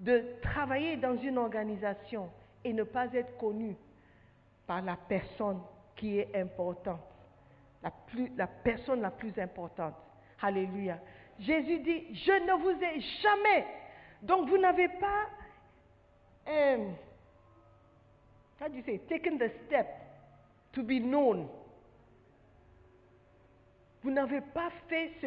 de 0.00 0.24
travailler 0.40 0.96
dans 0.96 1.18
une 1.18 1.36
organisation 1.36 2.30
et 2.64 2.72
ne 2.72 2.84
pas 2.84 3.12
être 3.12 3.36
connu 3.36 3.76
par 4.66 4.80
la 4.80 4.96
personne 4.96 5.60
qui 5.94 6.18
est 6.18 6.34
importante, 6.34 7.02
la 7.82 8.46
personne 8.46 9.02
la 9.02 9.10
plus 9.10 9.38
importante. 9.38 9.92
Alléluia. 10.40 10.98
Jésus 11.40 11.78
dit, 11.80 12.14
je 12.14 12.32
ne 12.32 12.52
vous 12.62 12.82
ai 12.82 13.00
jamais. 13.22 13.66
Donc 14.22 14.48
vous 14.48 14.58
n'avez 14.58 14.88
pas, 14.88 15.28
um, 16.46 16.94
how 18.60 18.68
do 18.68 18.76
you 18.76 18.82
say, 18.84 18.98
taken 19.08 19.38
the 19.38 19.50
step 19.66 19.86
to 20.72 20.82
be 20.82 21.00
known. 21.00 21.48
Vous 24.02 24.10
n'avez 24.10 24.40
pas 24.40 24.70
fait 24.88 25.10
ce, 25.20 25.26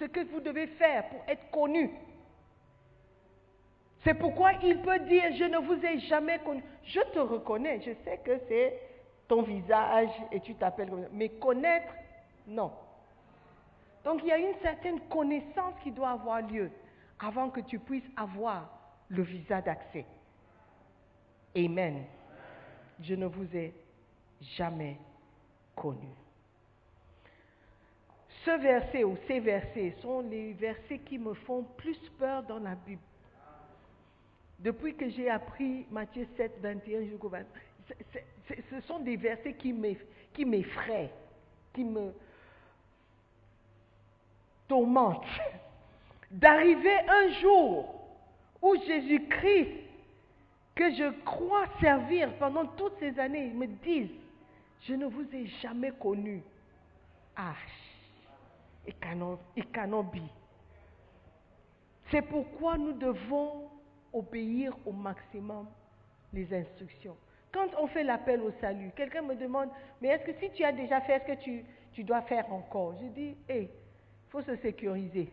ce 0.00 0.04
que 0.06 0.24
vous 0.32 0.40
devez 0.40 0.66
faire 0.66 1.08
pour 1.08 1.20
être 1.28 1.50
connu. 1.50 1.90
C'est 4.04 4.14
pourquoi 4.14 4.52
il 4.62 4.80
peut 4.80 4.98
dire, 5.00 5.34
je 5.36 5.44
ne 5.44 5.58
vous 5.58 5.84
ai 5.84 5.98
jamais 6.00 6.38
connu. 6.40 6.62
Je 6.84 7.00
te 7.12 7.18
reconnais, 7.18 7.80
je 7.80 7.92
sais 8.04 8.18
que 8.24 8.38
c'est 8.48 8.80
ton 9.28 9.42
visage 9.42 10.10
et 10.32 10.40
tu 10.40 10.54
t'appelles. 10.54 11.08
Mais 11.12 11.28
connaître, 11.30 11.92
non. 12.46 12.72
Donc 14.04 14.20
il 14.22 14.28
y 14.28 14.32
a 14.32 14.38
une 14.38 14.54
certaine 14.62 15.00
connaissance 15.08 15.74
qui 15.82 15.90
doit 15.90 16.10
avoir 16.10 16.42
lieu 16.42 16.70
avant 17.18 17.50
que 17.50 17.60
tu 17.60 17.78
puisses 17.78 18.08
avoir 18.16 18.70
le 19.08 19.22
visa 19.22 19.60
d'accès. 19.60 20.04
Amen. 21.56 22.04
Je 23.00 23.14
ne 23.14 23.26
vous 23.26 23.56
ai 23.56 23.72
jamais 24.40 24.96
connu. 25.74 26.08
Ce 28.44 28.50
verset 28.50 29.04
ou 29.04 29.16
ces 29.26 29.40
versets 29.40 29.94
sont 30.00 30.20
les 30.20 30.52
versets 30.52 30.98
qui 30.98 31.18
me 31.18 31.34
font 31.34 31.64
plus 31.76 31.98
peur 32.18 32.42
dans 32.44 32.58
la 32.58 32.74
Bible. 32.74 33.02
Depuis 34.58 34.94
que 34.94 35.08
j'ai 35.08 35.28
appris 35.30 35.86
Matthieu 35.90 36.26
7, 36.36 36.58
21 36.60 37.04
jusqu'au 37.04 37.28
20, 37.28 37.40
ce 38.70 38.80
sont 38.86 39.00
des 39.00 39.16
versets 39.16 39.54
qui 39.54 39.72
m'effraient, 39.72 41.10
qui 41.72 41.84
me 41.84 42.12
D'arriver 46.30 46.98
un 47.08 47.28
jour 47.40 47.94
où 48.60 48.76
Jésus-Christ, 48.86 49.68
que 50.74 50.94
je 50.94 51.10
crois 51.24 51.66
servir 51.80 52.32
pendant 52.38 52.66
toutes 52.66 52.98
ces 52.98 53.18
années, 53.18 53.50
me 53.50 53.66
dise, 53.66 54.10
je 54.82 54.94
ne 54.94 55.06
vous 55.06 55.26
ai 55.34 55.46
jamais 55.62 55.90
connu. 55.92 56.42
Ah, 57.36 57.54
et. 58.86 58.94
C'est 62.10 62.22
pourquoi 62.22 62.78
nous 62.78 62.92
devons 62.92 63.70
obéir 64.12 64.76
au 64.86 64.92
maximum 64.92 65.66
les 66.32 66.52
instructions. 66.54 67.16
Quand 67.52 67.68
on 67.78 67.86
fait 67.86 68.04
l'appel 68.04 68.40
au 68.42 68.52
salut, 68.60 68.90
quelqu'un 68.94 69.22
me 69.22 69.34
demande, 69.34 69.70
mais 70.00 70.08
est-ce 70.08 70.24
que 70.24 70.32
si 70.40 70.50
tu 70.52 70.64
as 70.64 70.72
déjà 70.72 71.00
fait, 71.02 71.14
est-ce 71.14 71.26
que 71.26 71.42
tu, 71.42 71.64
tu 71.92 72.04
dois 72.04 72.22
faire 72.22 72.50
encore 72.52 72.94
Je 73.00 73.06
dis, 73.06 73.36
hé, 73.48 73.70
il 74.28 74.30
faut 74.30 74.42
se 74.42 74.56
sécuriser. 74.56 75.30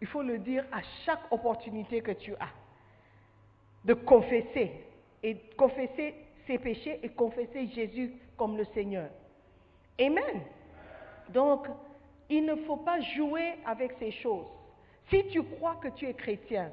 Il 0.00 0.08
faut 0.08 0.22
le 0.22 0.38
dire 0.38 0.64
à 0.72 0.82
chaque 1.04 1.30
opportunité 1.30 2.00
que 2.00 2.10
tu 2.10 2.34
as. 2.34 2.50
De 3.84 3.94
confesser. 3.94 4.72
Et 5.22 5.36
confesser 5.56 6.14
ses 6.46 6.58
péchés 6.58 6.98
et 7.04 7.08
confesser 7.10 7.68
Jésus 7.68 8.12
comme 8.36 8.56
le 8.56 8.64
Seigneur. 8.74 9.08
Amen. 10.00 10.42
Donc, 11.28 11.68
il 12.28 12.44
ne 12.44 12.56
faut 12.56 12.78
pas 12.78 13.00
jouer 13.00 13.54
avec 13.64 13.92
ces 14.00 14.10
choses. 14.10 14.48
Si 15.08 15.28
tu 15.28 15.42
crois 15.44 15.76
que 15.76 15.88
tu 15.88 16.06
es 16.06 16.14
chrétien, 16.14 16.72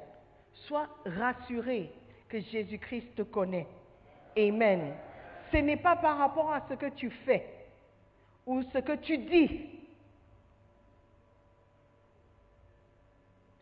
sois 0.52 0.88
rassuré 1.04 1.92
que 2.28 2.40
Jésus-Christ 2.40 3.14
te 3.14 3.22
connaît. 3.22 3.68
Amen. 4.36 4.92
Ce 5.52 5.58
n'est 5.58 5.76
pas 5.76 5.94
par 5.94 6.18
rapport 6.18 6.52
à 6.52 6.66
ce 6.68 6.74
que 6.74 6.90
tu 6.90 7.10
fais 7.10 7.46
ou 8.44 8.62
ce 8.62 8.78
que 8.78 8.96
tu 8.96 9.18
dis. 9.18 9.75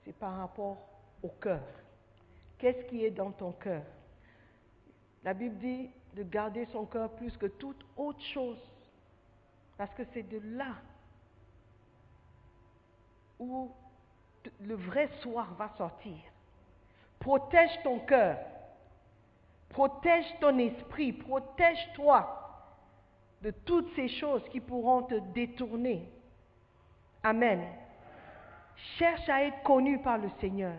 C'est 0.05 0.17
par 0.17 0.37
rapport 0.39 0.79
au 1.23 1.29
cœur. 1.29 1.63
Qu'est-ce 2.59 2.85
qui 2.87 3.05
est 3.05 3.11
dans 3.11 3.33
ton 3.33 3.53
cœur? 3.53 3.83
La 5.23 5.35
Bible 5.35 5.57
dit 5.59 5.91
de 6.15 6.23
garder 6.23 6.67
son 6.67 6.85
cœur 6.85 7.11
plus 7.13 7.37
que 7.37 7.47
toute 7.47 7.85
autre 7.97 8.23
chose. 8.33 8.59
Parce 9.77 9.93
que 9.95 10.03
c'est 10.13 10.23
de 10.23 10.41
là 10.57 10.77
où 13.39 13.71
le 14.61 14.75
vrai 14.75 15.09
soir 15.21 15.53
va 15.55 15.69
sortir. 15.77 16.17
Protège 17.19 17.83
ton 17.83 18.01
cœur. 18.01 18.39
Protège 19.71 20.27
ton 20.41 20.59
esprit. 20.59 21.13
Protège-toi 21.13 22.41
de 23.43 23.51
toutes 23.51 23.95
ces 23.97 24.09
choses 24.09 24.47
qui 24.51 24.61
pourront 24.61 25.03
te 25.03 25.17
détourner. 25.33 26.09
Amen. 27.23 27.67
Cherche 28.99 29.29
à 29.29 29.45
être 29.45 29.63
connu 29.63 29.99
par 29.99 30.19
le 30.19 30.29
Seigneur. 30.41 30.75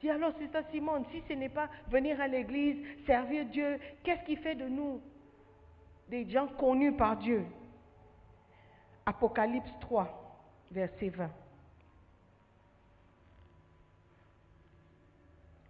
Dis 0.00 0.10
alors, 0.10 0.32
c'est 0.38 0.52
ça, 0.52 0.62
Simone, 0.70 1.04
si 1.10 1.22
ce 1.28 1.32
n'est 1.32 1.48
pas 1.48 1.68
venir 1.88 2.20
à 2.20 2.28
l'église, 2.28 2.76
servir 3.06 3.46
Dieu, 3.46 3.78
qu'est-ce 4.02 4.24
qui 4.24 4.36
fait 4.36 4.54
de 4.54 4.68
nous 4.68 5.00
des 6.08 6.28
gens 6.28 6.46
connus 6.46 6.92
par 6.92 7.16
Dieu? 7.16 7.44
Apocalypse 9.04 9.72
3, 9.80 10.08
verset 10.70 11.08
20. 11.08 11.30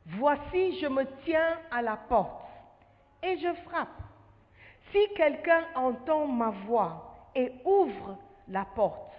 Voici, 0.07 0.78
je 0.80 0.86
me 0.86 1.05
tiens 1.24 1.59
à 1.70 1.82
la 1.82 1.97
porte 1.97 2.47
et 3.22 3.38
je 3.38 3.53
frappe. 3.64 3.88
Si 4.92 4.99
quelqu'un 5.16 5.64
entend 5.74 6.26
ma 6.28 6.51
voix 6.51 7.30
et 7.34 7.53
ouvre 7.64 8.16
la 8.49 8.64
porte, 8.64 9.12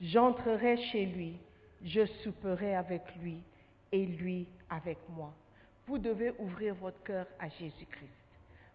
j'entrerai 0.00 0.78
chez 0.90 1.04
lui, 1.04 1.38
je 1.84 2.06
souperai 2.06 2.74
avec 2.74 3.02
lui 3.20 3.42
et 3.90 4.06
lui 4.06 4.46
avec 4.70 4.98
moi. 5.10 5.32
Vous 5.86 5.98
devez 5.98 6.32
ouvrir 6.38 6.74
votre 6.74 7.02
cœur 7.02 7.26
à 7.38 7.48
Jésus-Christ. 7.48 8.10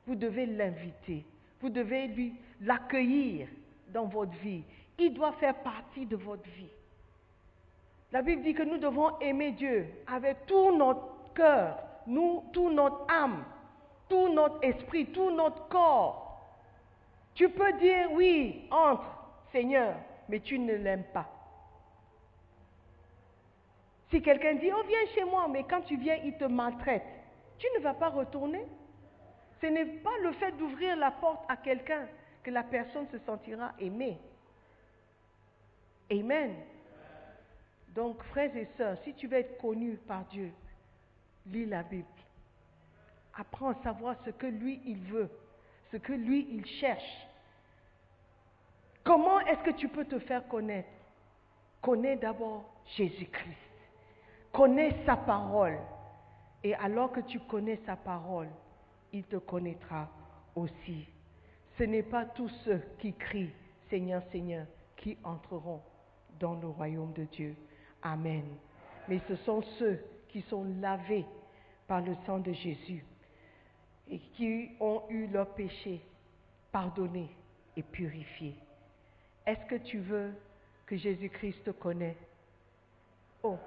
Vous 0.06 0.16
devez 0.16 0.46
l'inviter. 0.46 1.26
Vous 1.62 1.70
devez 1.70 2.08
lui 2.08 2.36
l'accueillir 2.62 3.48
dans 3.90 4.06
votre 4.06 4.34
vie. 4.38 4.64
Il 5.00 5.14
doit 5.14 5.34
faire 5.34 5.56
partie 5.56 6.06
de 6.06 6.16
votre 6.16 6.48
vie. 6.52 6.70
La 8.12 8.22
Bible 8.22 8.42
dit 8.42 8.54
que 8.54 8.64
nous 8.64 8.78
devons 8.78 9.18
aimer 9.20 9.52
Dieu 9.52 9.88
avec 10.08 10.46
tout 10.46 10.76
notre 10.76 11.34
cœur, 11.34 11.78
nous, 12.06 12.44
tout 12.54 12.70
notre 12.70 13.06
âme, 13.12 13.44
tout 14.08 14.30
notre 14.30 14.64
esprit, 14.64 15.08
tout 15.08 15.32
notre 15.32 15.68
corps. 15.68 16.42
Tu 17.34 17.50
peux 17.50 17.74
dire 17.74 18.12
oui, 18.14 18.68
entre, 18.72 19.06
Seigneur, 19.52 19.96
mais 20.30 20.40
tu 20.40 20.58
ne 20.58 20.74
l'aimes 20.74 21.06
pas. 21.14 21.37
Si 24.10 24.22
quelqu'un 24.22 24.56
dit, 24.56 24.72
oh 24.72 24.84
viens 24.88 25.06
chez 25.14 25.24
moi, 25.26 25.48
mais 25.50 25.64
quand 25.64 25.82
tu 25.82 25.98
viens, 25.98 26.16
il 26.24 26.38
te 26.38 26.46
maltraite, 26.46 27.04
tu 27.58 27.68
ne 27.78 27.84
vas 27.84 27.94
pas 27.94 28.10
retourner. 28.10 28.66
Ce 29.60 29.68
n'est 29.68 29.86
pas 29.86 30.18
le 30.22 30.32
fait 30.34 30.52
d'ouvrir 30.52 30.96
la 30.96 31.12
porte 31.12 31.44
à 31.50 31.58
quelqu'un 31.58 32.08
que 32.44 32.52
la 32.52 32.64
personne 32.64 33.08
se 33.10 33.18
sentira 33.20 33.74
aimée. 33.80 34.18
Amen. 36.12 36.56
Donc, 37.90 38.22
frères 38.26 38.56
et 38.56 38.70
sœurs, 38.78 38.98
si 39.04 39.14
tu 39.16 39.28
veux 39.28 39.38
être 39.38 39.58
connu 39.58 39.98
par 40.08 40.24
Dieu, 40.26 40.52
lis 41.48 41.66
la 41.66 41.84
Bible. 41.84 42.06
Apprends 43.36 43.70
à 43.70 43.84
savoir 43.84 44.16
ce 44.24 44.30
que 44.30 44.48
lui, 44.48 44.82
il 44.86 45.00
veut, 45.06 45.30
ce 45.92 45.98
que 45.98 46.14
lui, 46.14 46.48
il 46.52 46.66
cherche. 46.80 47.28
Comment 49.04 49.40
est-ce 49.42 49.64
que 49.64 49.72
tu 49.72 49.90
peux 49.90 50.06
te 50.06 50.20
faire 50.20 50.48
connaître? 50.48 50.90
Connais 51.82 52.16
d'abord 52.16 52.64
Jésus-Christ. 52.96 53.67
Connais 54.58 54.96
sa 55.06 55.16
parole. 55.16 55.78
Et 56.64 56.74
alors 56.74 57.12
que 57.12 57.20
tu 57.20 57.40
connais 57.42 57.80
sa 57.86 57.96
parole, 57.96 58.50
il 59.14 59.24
te 59.26 59.36
connaîtra 59.36 60.10
aussi. 60.56 61.08
Ce 61.78 61.84
n'est 61.84 62.02
pas 62.02 62.26
tous 62.26 62.50
ceux 62.66 62.82
qui 62.98 63.14
crient 63.14 63.54
Seigneur, 63.88 64.24
Seigneur 64.32 64.66
qui 64.96 65.16
entreront 65.24 65.84
dans 66.40 66.56
le 66.56 66.70
royaume 66.70 67.14
de 67.14 67.26
Dieu. 67.26 67.56
Amen. 68.02 68.46
Mais 69.08 69.22
ce 69.28 69.36
sont 69.36 69.62
ceux 69.78 70.04
qui 70.30 70.42
sont 70.50 70.66
lavés 70.82 71.28
par 71.88 72.02
le 72.02 72.16
sang 72.26 72.40
de 72.40 72.52
Jésus 72.52 73.06
et 74.10 74.18
qui 74.18 74.72
ont 74.80 75.04
eu 75.10 75.28
leurs 75.28 75.54
péchés 75.54 76.02
pardonnés 76.72 77.30
et 77.76 77.84
purifiés. 77.84 78.56
Est-ce 79.46 79.66
que 79.68 79.76
tu 79.76 80.00
veux 80.00 80.34
que 80.88 80.98
Jésus-Christ 80.98 81.64
te 81.64 81.70
connaisse 81.70 82.18
Oh, 83.44 83.58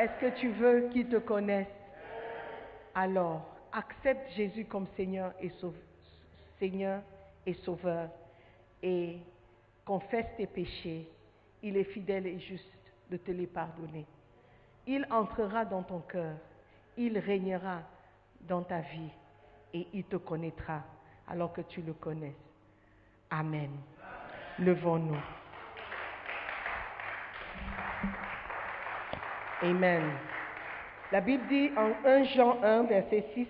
est-ce 0.00 0.18
que 0.18 0.40
tu 0.40 0.48
veux 0.48 0.88
qu'il 0.92 1.08
te 1.08 1.16
connaisse 1.16 1.68
Alors, 2.94 3.46
accepte 3.70 4.30
Jésus 4.32 4.64
comme 4.64 4.86
Seigneur 4.96 5.34
et, 5.40 5.50
Sauveur, 5.60 5.82
Seigneur 6.58 7.02
et 7.44 7.52
Sauveur 7.54 8.08
et 8.82 9.18
confesse 9.84 10.26
tes 10.38 10.46
péchés. 10.46 11.06
Il 11.62 11.76
est 11.76 11.84
fidèle 11.84 12.26
et 12.26 12.38
juste 12.40 12.64
de 13.10 13.18
te 13.18 13.30
les 13.30 13.46
pardonner. 13.46 14.06
Il 14.86 15.06
entrera 15.10 15.66
dans 15.66 15.82
ton 15.82 16.00
cœur, 16.00 16.34
il 16.96 17.18
régnera 17.18 17.82
dans 18.48 18.62
ta 18.62 18.80
vie 18.80 19.10
et 19.74 19.86
il 19.92 20.04
te 20.04 20.16
connaîtra 20.16 20.82
alors 21.28 21.52
que 21.52 21.60
tu 21.60 21.82
le 21.82 21.92
connais. 21.92 22.34
Amen. 23.30 23.70
Levons-nous. 24.58 25.39
Amen. 29.62 30.02
La 31.12 31.20
Bible 31.20 31.46
dit 31.48 31.70
en 31.76 31.90
1 32.06 32.24
Jean 32.24 32.62
1, 32.62 32.84
verset 32.84 33.24
6, 33.34 33.46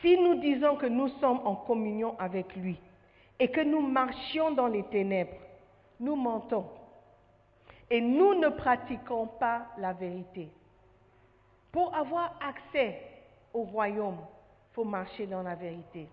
Si 0.00 0.16
nous 0.18 0.36
disons 0.36 0.76
que 0.76 0.86
nous 0.86 1.08
sommes 1.20 1.40
en 1.44 1.56
communion 1.56 2.14
avec 2.18 2.54
lui 2.56 2.78
et 3.38 3.48
que 3.48 3.60
nous 3.60 3.80
marchions 3.80 4.52
dans 4.52 4.68
les 4.68 4.84
ténèbres, 4.84 5.36
nous 5.98 6.16
mentons 6.16 6.64
et 7.90 8.00
nous 8.00 8.34
ne 8.34 8.48
pratiquons 8.48 9.26
pas 9.26 9.66
la 9.76 9.92
vérité. 9.92 10.48
Pour 11.72 11.94
avoir 11.94 12.38
accès 12.40 13.00
au 13.52 13.62
royaume, 13.62 14.18
il 14.18 14.74
faut 14.74 14.84
marcher 14.84 15.26
dans 15.26 15.42
la 15.42 15.54
vérité. 15.54 16.08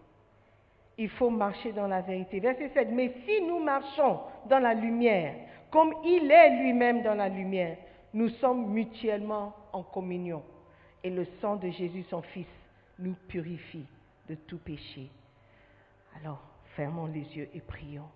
Il 0.97 1.09
faut 1.09 1.29
marcher 1.29 1.71
dans 1.71 1.87
la 1.87 2.01
vérité. 2.01 2.39
Verset 2.39 2.71
7. 2.73 2.89
Mais 2.91 3.13
si 3.25 3.41
nous 3.43 3.59
marchons 3.59 4.19
dans 4.47 4.59
la 4.59 4.73
lumière, 4.73 5.35
comme 5.71 5.93
il 6.03 6.31
est 6.31 6.61
lui-même 6.61 7.03
dans 7.03 7.13
la 7.13 7.29
lumière, 7.29 7.77
nous 8.13 8.29
sommes 8.29 8.69
mutuellement 8.71 9.55
en 9.73 9.83
communion. 9.83 10.43
Et 11.03 11.09
le 11.09 11.25
sang 11.41 11.55
de 11.55 11.69
Jésus, 11.69 12.03
son 12.09 12.21
Fils, 12.21 12.47
nous 12.99 13.15
purifie 13.27 13.85
de 14.27 14.35
tout 14.35 14.57
péché. 14.57 15.09
Alors, 16.19 16.41
fermons 16.75 17.05
les 17.05 17.25
yeux 17.35 17.49
et 17.53 17.61
prions. 17.61 18.09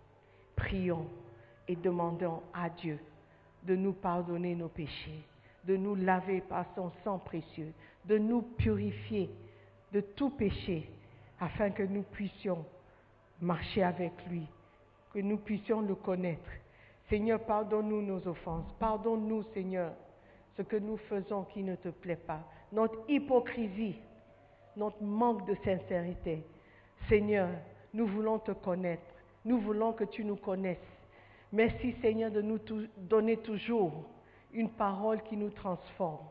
Prions 0.55 1.07
et 1.67 1.75
demandons 1.75 2.41
à 2.53 2.69
Dieu 2.69 2.99
de 3.63 3.75
nous 3.75 3.93
pardonner 3.93 4.55
nos 4.55 4.69
péchés, 4.69 5.23
de 5.65 5.77
nous 5.77 5.95
laver 5.95 6.41
par 6.41 6.65
son 6.75 6.91
sang 7.03 7.19
précieux, 7.19 7.71
de 8.05 8.17
nous 8.17 8.41
purifier 8.41 9.29
de 9.91 10.01
tout 10.01 10.29
péché, 10.31 10.89
afin 11.39 11.71
que 11.71 11.83
nous 11.83 12.03
puissions 12.03 12.65
marcher 13.41 13.83
avec 13.83 14.13
lui, 14.29 14.47
que 15.13 15.19
nous 15.19 15.37
puissions 15.37 15.81
le 15.81 15.95
connaître. 15.95 16.49
Seigneur, 17.11 17.41
pardonne-nous 17.41 18.01
nos 18.03 18.25
offenses. 18.25 18.73
Pardonne-nous, 18.79 19.43
Seigneur, 19.53 19.91
ce 20.55 20.61
que 20.61 20.77
nous 20.77 20.95
faisons 20.95 21.43
qui 21.43 21.61
ne 21.61 21.75
te 21.75 21.89
plaît 21.89 22.15
pas, 22.15 22.39
notre 22.71 22.97
hypocrisie, 23.09 23.97
notre 24.77 25.03
manque 25.03 25.45
de 25.45 25.53
sincérité. 25.55 26.41
Seigneur, 27.09 27.49
nous 27.93 28.07
voulons 28.07 28.39
te 28.39 28.53
connaître. 28.53 29.03
Nous 29.43 29.59
voulons 29.59 29.91
que 29.91 30.05
tu 30.05 30.23
nous 30.23 30.37
connaisses. 30.37 30.77
Merci, 31.51 31.93
Seigneur, 32.01 32.31
de 32.31 32.41
nous 32.41 32.59
donner 32.95 33.35
toujours 33.35 33.91
une 34.53 34.69
parole 34.69 35.21
qui 35.23 35.35
nous 35.35 35.49
transforme. 35.49 36.25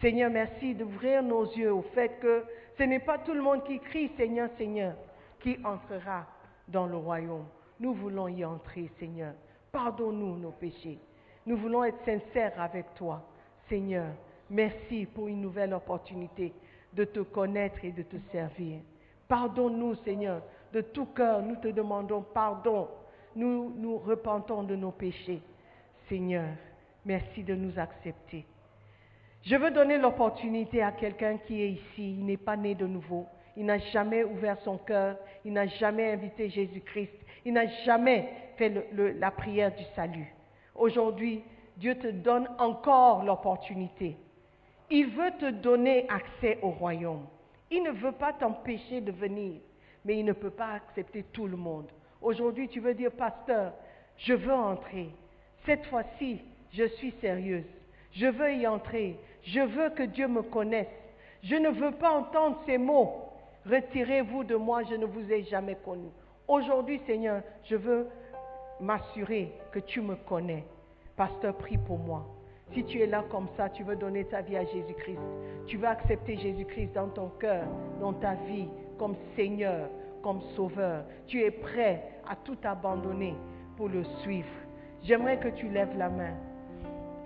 Seigneur, 0.00 0.30
merci 0.30 0.74
d'ouvrir 0.74 1.22
nos 1.22 1.44
yeux 1.52 1.74
au 1.74 1.82
fait 1.94 2.18
que 2.20 2.44
ce 2.78 2.84
n'est 2.84 3.00
pas 3.00 3.18
tout 3.18 3.34
le 3.34 3.42
monde 3.42 3.62
qui 3.64 3.78
crie 3.78 4.10
Seigneur, 4.16 4.48
Seigneur, 4.56 4.96
qui 5.40 5.58
entrera 5.62 6.26
dans 6.66 6.86
le 6.86 6.96
royaume. 6.96 7.44
Nous 7.78 7.92
voulons 7.92 8.28
y 8.28 8.42
entrer, 8.42 8.90
Seigneur. 8.98 9.34
Pardonne-nous 9.74 10.38
nos 10.38 10.52
péchés. 10.52 11.00
Nous 11.46 11.56
voulons 11.56 11.82
être 11.82 11.98
sincères 12.04 12.52
avec 12.60 12.94
toi. 12.94 13.20
Seigneur, 13.68 14.06
merci 14.48 15.04
pour 15.04 15.26
une 15.26 15.40
nouvelle 15.40 15.74
opportunité 15.74 16.52
de 16.92 17.02
te 17.02 17.18
connaître 17.18 17.84
et 17.84 17.90
de 17.90 18.02
te 18.02 18.14
servir. 18.30 18.78
Pardonne-nous, 19.26 19.96
Seigneur, 20.04 20.42
de 20.72 20.80
tout 20.80 21.06
cœur. 21.06 21.42
Nous 21.42 21.56
te 21.56 21.66
demandons 21.66 22.22
pardon. 22.22 22.86
Nous 23.34 23.74
nous 23.76 23.98
repentons 23.98 24.62
de 24.62 24.76
nos 24.76 24.92
péchés. 24.92 25.42
Seigneur, 26.08 26.50
merci 27.04 27.42
de 27.42 27.56
nous 27.56 27.76
accepter. 27.76 28.46
Je 29.42 29.56
veux 29.56 29.72
donner 29.72 29.98
l'opportunité 29.98 30.84
à 30.84 30.92
quelqu'un 30.92 31.38
qui 31.38 31.60
est 31.60 31.70
ici, 31.72 32.14
il 32.18 32.24
n'est 32.24 32.36
pas 32.36 32.56
né 32.56 32.76
de 32.76 32.86
nouveau, 32.86 33.26
il 33.56 33.66
n'a 33.66 33.78
jamais 33.78 34.22
ouvert 34.22 34.56
son 34.60 34.78
cœur, 34.78 35.16
il 35.44 35.52
n'a 35.52 35.66
jamais 35.66 36.12
invité 36.12 36.48
Jésus-Christ, 36.48 37.10
il 37.44 37.52
n'a 37.52 37.66
jamais 37.84 38.28
fait 38.56 38.72
la 38.94 39.30
prière 39.30 39.74
du 39.74 39.84
salut. 39.94 40.32
Aujourd'hui, 40.74 41.42
Dieu 41.76 41.96
te 41.96 42.08
donne 42.08 42.48
encore 42.58 43.24
l'opportunité. 43.24 44.16
Il 44.90 45.08
veut 45.08 45.32
te 45.40 45.50
donner 45.50 46.06
accès 46.08 46.58
au 46.62 46.70
royaume. 46.70 47.26
Il 47.70 47.82
ne 47.82 47.90
veut 47.90 48.12
pas 48.12 48.32
t'empêcher 48.32 49.00
de 49.00 49.10
venir, 49.10 49.60
mais 50.04 50.18
il 50.18 50.24
ne 50.24 50.32
peut 50.32 50.50
pas 50.50 50.72
accepter 50.74 51.24
tout 51.32 51.46
le 51.46 51.56
monde. 51.56 51.88
Aujourd'hui, 52.20 52.68
tu 52.68 52.80
veux 52.80 52.94
dire, 52.94 53.10
pasteur, 53.10 53.72
je 54.18 54.34
veux 54.34 54.52
entrer. 54.52 55.08
Cette 55.66 55.84
fois-ci, 55.86 56.40
je 56.72 56.84
suis 56.84 57.14
sérieuse. 57.20 57.64
Je 58.12 58.26
veux 58.26 58.52
y 58.54 58.66
entrer. 58.66 59.18
Je 59.42 59.60
veux 59.60 59.90
que 59.90 60.02
Dieu 60.04 60.28
me 60.28 60.42
connaisse. 60.42 60.86
Je 61.42 61.56
ne 61.56 61.70
veux 61.70 61.92
pas 61.92 62.10
entendre 62.10 62.62
ces 62.66 62.78
mots. 62.78 63.28
Retirez-vous 63.66 64.44
de 64.44 64.56
moi, 64.56 64.82
je 64.84 64.94
ne 64.94 65.06
vous 65.06 65.32
ai 65.32 65.42
jamais 65.44 65.76
connu. 65.84 66.08
Aujourd'hui, 66.48 67.00
Seigneur, 67.06 67.42
je 67.64 67.76
veux 67.76 68.08
m'assurer 68.80 69.52
que 69.72 69.78
tu 69.78 70.00
me 70.00 70.16
connais. 70.16 70.64
Pasteur, 71.16 71.54
prie 71.56 71.78
pour 71.78 71.98
moi. 71.98 72.26
Si 72.72 72.84
tu 72.84 73.00
es 73.00 73.06
là 73.06 73.24
comme 73.30 73.48
ça, 73.56 73.68
tu 73.68 73.84
veux 73.84 73.96
donner 73.96 74.24
ta 74.24 74.40
vie 74.40 74.56
à 74.56 74.64
Jésus-Christ. 74.64 75.18
Tu 75.66 75.76
veux 75.76 75.86
accepter 75.86 76.36
Jésus-Christ 76.36 76.92
dans 76.94 77.08
ton 77.08 77.28
cœur, 77.38 77.66
dans 78.00 78.14
ta 78.14 78.34
vie, 78.34 78.68
comme 78.98 79.14
Seigneur, 79.36 79.88
comme 80.22 80.40
Sauveur. 80.56 81.04
Tu 81.26 81.42
es 81.42 81.50
prêt 81.50 82.02
à 82.28 82.36
tout 82.36 82.58
abandonner 82.64 83.34
pour 83.76 83.88
le 83.88 84.02
suivre. 84.22 84.48
J'aimerais 85.02 85.38
que 85.38 85.48
tu 85.48 85.68
lèves 85.68 85.96
la 85.96 86.08
main 86.08 86.34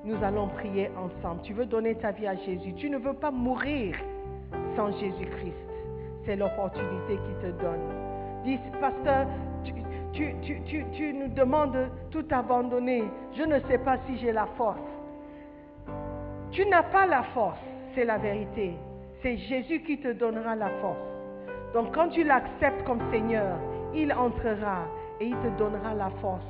nous 0.04 0.22
allons 0.22 0.48
prier 0.48 0.90
ensemble. 0.96 1.42
Tu 1.42 1.52
veux 1.52 1.66
donner 1.66 1.94
ta 1.96 2.12
vie 2.12 2.26
à 2.26 2.36
Jésus. 2.36 2.72
Tu 2.74 2.88
ne 2.88 2.98
veux 2.98 3.14
pas 3.14 3.30
mourir 3.30 3.96
sans 4.76 4.92
Jésus-Christ. 4.92 5.54
C'est 6.24 6.36
l'opportunité 6.36 7.18
qu'il 7.26 7.50
te 7.50 7.62
donne. 7.62 7.97
Pasteur, 8.80 9.26
tu, 10.12 11.12
nous 11.14 11.28
demandes 11.28 11.72
de 11.72 11.86
tout 12.10 12.24
abandonner. 12.30 13.04
Je 13.36 13.42
ne 13.42 13.58
sais 13.60 13.78
pas 13.78 13.98
si 14.06 14.18
j'ai 14.18 14.32
la 14.32 14.46
force. 14.56 14.78
Tu 16.50 16.64
n'as 16.66 16.82
pas 16.84 17.06
la 17.06 17.22
force, 17.34 17.60
c'est 17.94 18.04
la 18.04 18.18
vérité. 18.18 18.74
C'est 19.22 19.36
Jésus 19.36 19.82
qui 19.82 19.98
te 19.98 20.12
donnera 20.12 20.54
la 20.56 20.70
force. 20.80 20.98
Donc 21.74 21.94
quand 21.94 22.08
tu 22.08 22.24
l'acceptes 22.24 22.84
comme 22.84 23.00
Seigneur, 23.10 23.58
il 23.94 24.12
entrera 24.12 24.84
et 25.20 25.26
il 25.26 25.36
te 25.36 25.58
donnera 25.58 25.94
la 25.94 26.10
force 26.20 26.46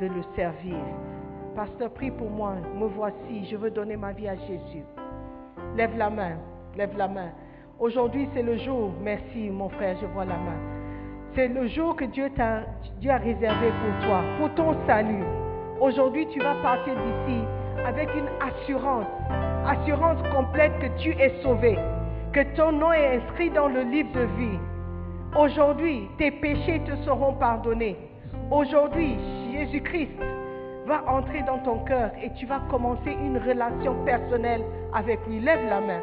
de 0.00 0.06
le 0.06 0.22
servir. 0.36 0.76
Pasteur, 1.54 1.90
prie 1.90 2.10
pour 2.10 2.30
moi. 2.30 2.54
Me 2.76 2.86
voici. 2.86 3.46
Je 3.50 3.56
veux 3.56 3.70
donner 3.70 3.96
ma 3.96 4.12
vie 4.12 4.28
à 4.28 4.36
Jésus. 4.36 4.84
Lève 5.76 5.96
la 5.96 6.10
main. 6.10 6.36
Lève 6.76 6.96
la 6.96 7.08
main. 7.08 7.30
Aujourd'hui, 7.80 8.28
c'est 8.34 8.42
le 8.42 8.56
jour. 8.58 8.92
Merci, 9.00 9.50
mon 9.50 9.68
frère. 9.68 9.96
Je 10.00 10.06
vois 10.06 10.24
la 10.24 10.36
main. 10.36 10.77
C'est 11.38 11.46
le 11.46 11.68
jour 11.68 11.94
que 11.94 12.04
Dieu, 12.04 12.28
a 12.36 13.16
réservé 13.16 13.68
pour 13.68 14.06
toi, 14.08 14.24
pour 14.40 14.52
ton 14.56 14.74
salut. 14.88 15.22
Aujourd'hui, 15.80 16.26
tu 16.32 16.40
vas 16.40 16.56
partir 16.64 16.94
d'ici 16.94 17.38
avec 17.86 18.08
une 18.16 18.26
assurance, 18.40 19.06
assurance 19.64 20.18
complète 20.34 20.72
que 20.80 21.00
tu 21.00 21.10
es 21.10 21.40
sauvé, 21.44 21.78
que 22.32 22.40
ton 22.56 22.72
nom 22.72 22.92
est 22.92 23.18
inscrit 23.18 23.50
dans 23.50 23.68
le 23.68 23.82
livre 23.82 24.10
de 24.14 24.24
vie. 24.36 24.58
Aujourd'hui, 25.38 26.08
tes 26.18 26.32
péchés 26.32 26.82
te 26.84 26.96
seront 27.04 27.34
pardonnés. 27.34 27.96
Aujourd'hui, 28.50 29.14
Jésus-Christ 29.52 30.10
va 30.86 31.04
entrer 31.06 31.44
dans 31.46 31.58
ton 31.58 31.84
cœur 31.84 32.10
et 32.20 32.32
tu 32.32 32.46
vas 32.46 32.62
commencer 32.68 33.12
une 33.12 33.38
relation 33.38 33.94
personnelle 34.04 34.64
avec 34.92 35.20
lui. 35.28 35.38
Lève 35.38 35.64
la 35.68 35.80
main. 35.82 36.00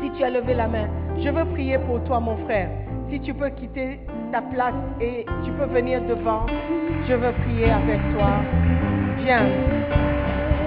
Si 0.00 0.10
tu 0.12 0.24
as 0.24 0.30
levé 0.30 0.54
la 0.54 0.66
main, 0.66 0.88
je 1.18 1.28
veux 1.28 1.44
prier 1.44 1.76
pour 1.76 2.02
toi, 2.04 2.20
mon 2.20 2.38
frère. 2.46 2.70
Si 3.10 3.18
tu 3.20 3.32
peux 3.32 3.48
quitter 3.50 4.00
ta 4.32 4.42
place 4.42 4.74
et 5.00 5.24
tu 5.42 5.50
peux 5.52 5.64
venir 5.64 6.00
devant, 6.02 6.44
je 7.08 7.14
veux 7.14 7.32
prier 7.44 7.70
avec 7.70 8.00
toi. 8.12 8.28
Viens. 9.18 9.46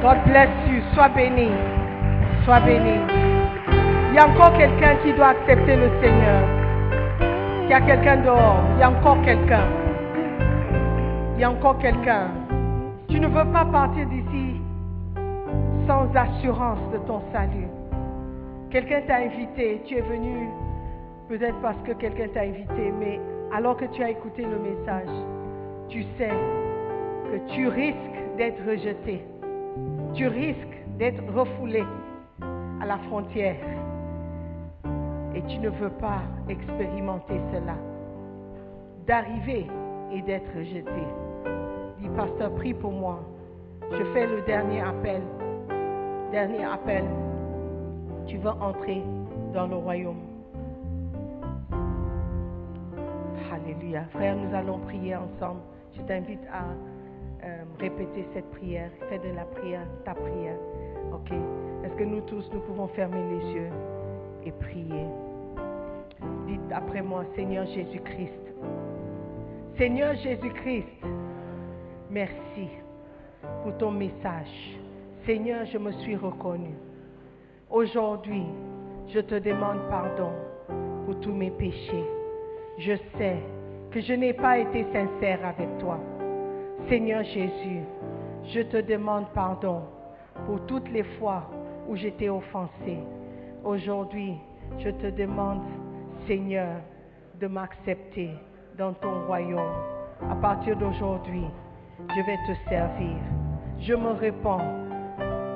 God 0.02 0.18
bless 0.26 0.50
you. 0.68 0.82
Sois 0.96 1.10
béni. 1.10 1.50
Sois 2.44 2.60
béni. 2.62 2.98
Il 4.10 4.16
y 4.16 4.18
a 4.18 4.28
encore 4.28 4.58
quelqu'un 4.58 4.96
qui 5.04 5.14
doit 5.14 5.30
accepter 5.30 5.76
le 5.76 5.90
Seigneur. 6.02 6.42
Il 7.66 7.70
y 7.70 7.74
a 7.74 7.82
quelqu'un 7.82 8.18
dehors. 8.18 8.60
Il 8.76 8.80
y 8.80 8.84
a 8.84 8.90
encore 8.90 9.22
quelqu'un. 9.22 9.68
Il 11.36 11.42
y 11.42 11.44
a 11.44 11.52
encore 11.52 11.78
quelqu'un. 11.78 12.28
Tu 13.08 13.20
ne 13.20 13.28
veux 13.28 13.52
pas 13.52 13.66
partir 13.66 14.08
d'ici 14.08 14.60
sans 15.88 16.08
assurance 16.16 16.80
de 16.92 16.98
ton 17.06 17.22
salut. 17.32 17.68
Quelqu'un 18.72 19.02
t'a 19.08 19.18
invité, 19.18 19.82
tu 19.86 19.96
es 19.96 20.02
venu 20.02 20.50
peut-être 21.32 21.62
parce 21.62 21.82
que 21.84 21.94
quelqu'un 21.94 22.28
t'a 22.28 22.42
invité, 22.42 22.92
mais 23.00 23.18
alors 23.54 23.78
que 23.78 23.86
tu 23.86 24.04
as 24.04 24.10
écouté 24.10 24.44
le 24.44 24.60
message, 24.60 25.08
tu 25.88 26.04
sais 26.18 26.30
que 27.32 27.54
tu 27.54 27.70
risques 27.70 27.98
d'être 28.38 28.62
rejeté. 28.68 29.24
Tu 30.14 30.28
risques 30.28 30.78
d'être 30.98 31.24
refoulé 31.34 31.86
à 32.82 32.86
la 32.86 32.98
frontière. 32.98 33.56
Et 35.34 35.42
tu 35.44 35.60
ne 35.60 35.70
veux 35.70 35.90
pas 35.90 36.22
expérimenter 36.50 37.40
cela. 37.54 37.78
D'arriver 39.08 39.68
et 40.12 40.22
d'être 40.24 40.52
rejeté. 40.54 41.04
Dis, 42.00 42.10
pasteur, 42.10 42.54
prie 42.56 42.74
pour 42.74 42.92
moi. 42.92 43.20
Je 43.90 44.04
fais 44.12 44.28
le 44.28 44.42
dernier 44.42 44.82
appel. 44.82 45.22
Dernier 46.34 46.66
appel. 46.66 47.06
Tu 48.28 48.36
vas 48.38 48.58
entrer 48.60 49.02
dans 49.54 49.68
le 49.68 49.78
royaume. 49.78 50.31
Alléluia. 53.52 54.06
Frère, 54.12 54.38
nous 54.38 54.56
allons 54.56 54.80
prier 54.80 55.14
ensemble. 55.16 55.60
Je 55.98 56.02
t'invite 56.04 56.40
à 56.52 56.64
euh, 57.44 57.64
répéter 57.80 58.26
cette 58.34 58.50
prière. 58.52 58.90
Fais 59.10 59.20
de 59.20 59.36
la 59.36 59.44
prière 59.44 59.86
ta 60.06 60.14
prière. 60.14 60.58
Ok? 61.14 61.32
Est-ce 61.84 61.96
que 61.96 62.04
nous 62.06 62.22
tous, 62.22 62.50
nous 62.54 62.62
pouvons 62.62 62.88
fermer 62.88 63.22
les 63.30 63.54
yeux 63.54 63.70
et 64.46 64.52
prier? 64.52 65.06
Dites 66.48 66.72
après 66.74 67.02
moi, 67.02 67.26
Seigneur 67.36 67.66
Jésus-Christ. 67.66 68.54
Seigneur 69.78 70.16
Jésus-Christ, 70.16 70.88
merci 72.10 72.70
pour 73.64 73.76
ton 73.78 73.92
message. 73.92 74.80
Seigneur, 75.26 75.66
je 75.66 75.78
me 75.78 75.92
suis 75.92 76.16
reconnu. 76.16 76.74
Aujourd'hui, 77.70 78.46
je 79.10 79.20
te 79.20 79.36
demande 79.36 79.80
pardon 79.90 80.32
pour 81.06 81.20
tous 81.20 81.34
mes 81.34 81.52
péchés. 81.52 82.21
Je 82.78 82.94
sais 83.18 83.38
que 83.92 84.00
je 84.00 84.14
n'ai 84.14 84.34
pas 84.34 84.58
été 84.58 84.86
sincère 84.94 85.40
avec 85.46 85.78
toi. 85.80 86.00
Seigneur 86.88 87.24
Jésus, 87.24 87.82
je 88.46 88.62
te 88.62 88.78
demande 88.78 89.26
pardon 89.34 89.82
pour 90.46 90.66
toutes 90.66 90.90
les 90.90 91.04
fois 91.04 91.44
où 91.88 91.96
j'étais 91.96 92.30
offensé. 92.30 92.98
Aujourd'hui, 93.64 94.36
je 94.80 94.90
te 94.90 95.08
demande, 95.08 95.62
Seigneur, 96.28 96.78
de 97.40 97.48
m'accepter 97.48 98.30
dans 98.78 98.94
ton 98.94 99.26
royaume. 99.26 99.74
À 100.30 100.36
partir 100.36 100.78
d'aujourd'hui, 100.78 101.46
je 102.00 102.22
vais 102.26 102.38
te 102.48 102.70
servir. 102.70 103.18
Je 103.80 103.94
me 103.94 104.12
répands 104.12 104.66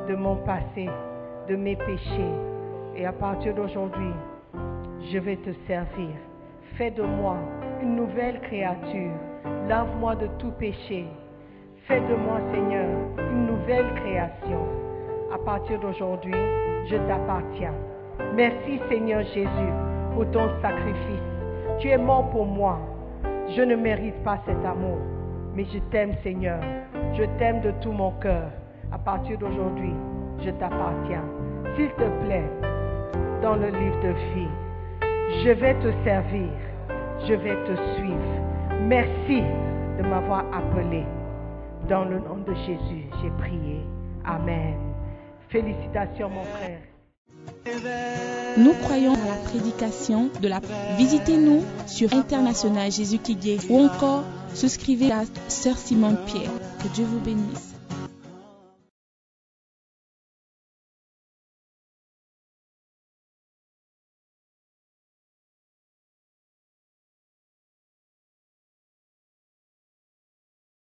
de 0.08 0.16
mon 0.16 0.36
passé, 0.38 0.90
de 1.48 1.56
mes 1.56 1.76
péchés. 1.76 2.34
Et 2.96 3.06
à 3.06 3.14
partir 3.14 3.54
d'aujourd'hui, 3.56 4.12
je 5.12 5.18
vais 5.18 5.38
te 5.38 5.52
servir. 5.68 6.16
Fais 6.78 6.92
de 6.92 7.04
moi 7.04 7.38
une 7.82 7.96
nouvelle 7.96 8.42
créature. 8.42 9.14
Lave-moi 9.70 10.16
de 10.18 10.28
tout 10.40 10.52
péché. 10.60 11.06
Fais 11.88 12.02
de 12.02 12.16
moi, 12.16 12.42
Seigneur, 12.52 12.90
une 13.32 13.48
nouvelle 13.48 13.94
création. 13.96 14.60
À 15.34 15.38
partir 15.38 15.80
d'aujourd'hui, 15.80 16.36
je 16.88 16.98
t'appartiens. 17.08 17.74
Merci, 18.36 18.82
Seigneur 18.90 19.24
Jésus, 19.24 19.74
pour 20.14 20.30
ton 20.32 20.50
sacrifice. 20.62 21.30
Tu 21.80 21.88
es 21.88 21.98
mort 21.98 22.30
pour 22.32 22.46
moi. 22.46 22.78
Je 23.56 23.62
ne 23.62 23.78
mérite 23.78 24.22
pas 24.26 24.40
cet 24.46 24.66
amour, 24.66 24.98
mais 25.56 25.64
je 25.74 25.80
t'aime, 25.92 26.14
Seigneur. 26.24 26.60
Je 27.14 27.24
t'aime 27.40 27.62
de 27.62 27.72
tout 27.82 27.94
mon 27.94 28.12
cœur. 28.20 28.50
À 28.92 28.98
partir 28.98 29.38
d'aujourd'hui, 29.38 29.94
je 30.44 30.50
t'appartiens. 30.50 31.24
S'il 31.78 31.90
te 31.92 32.26
plaît, 32.26 32.50
dans 33.42 33.56
le 33.56 33.68
livre 33.68 34.02
de 34.02 34.10
vie, 34.34 34.50
je 35.44 35.50
vais 35.50 35.74
te 35.76 35.92
servir. 36.04 36.50
Je 37.28 37.34
vais 37.34 37.56
te 37.66 37.76
suivre. 37.96 38.80
Merci 38.82 39.42
de 39.98 40.04
m'avoir 40.04 40.46
appelé. 40.54 41.04
Dans 41.90 42.06
le 42.06 42.20
nom 42.20 42.38
de 42.38 42.54
Jésus, 42.66 43.06
j'ai 43.22 43.30
prié. 43.40 43.80
Amen. 44.26 44.76
Félicitations, 45.50 46.30
mon 46.30 46.44
frère. 46.44 46.80
Nous 48.58 48.74
croyons 48.84 49.14
à 49.14 49.28
la 49.28 49.50
prédication 49.50 50.30
de 50.42 50.48
la 50.48 50.62
Visitez-nous 50.98 51.64
sur 51.86 52.14
International 52.14 52.92
Jésus 52.92 53.20
qui 53.20 53.36
guérit 53.36 53.68
ou 53.70 53.86
encore 53.86 54.24
souscrivez 54.54 55.12
à 55.12 55.24
Sœur 55.48 55.78
Simone 55.78 56.18
Pierre. 56.26 56.52
Que 56.82 56.88
Dieu 56.88 57.06
vous 57.06 57.20
bénisse. 57.20 57.75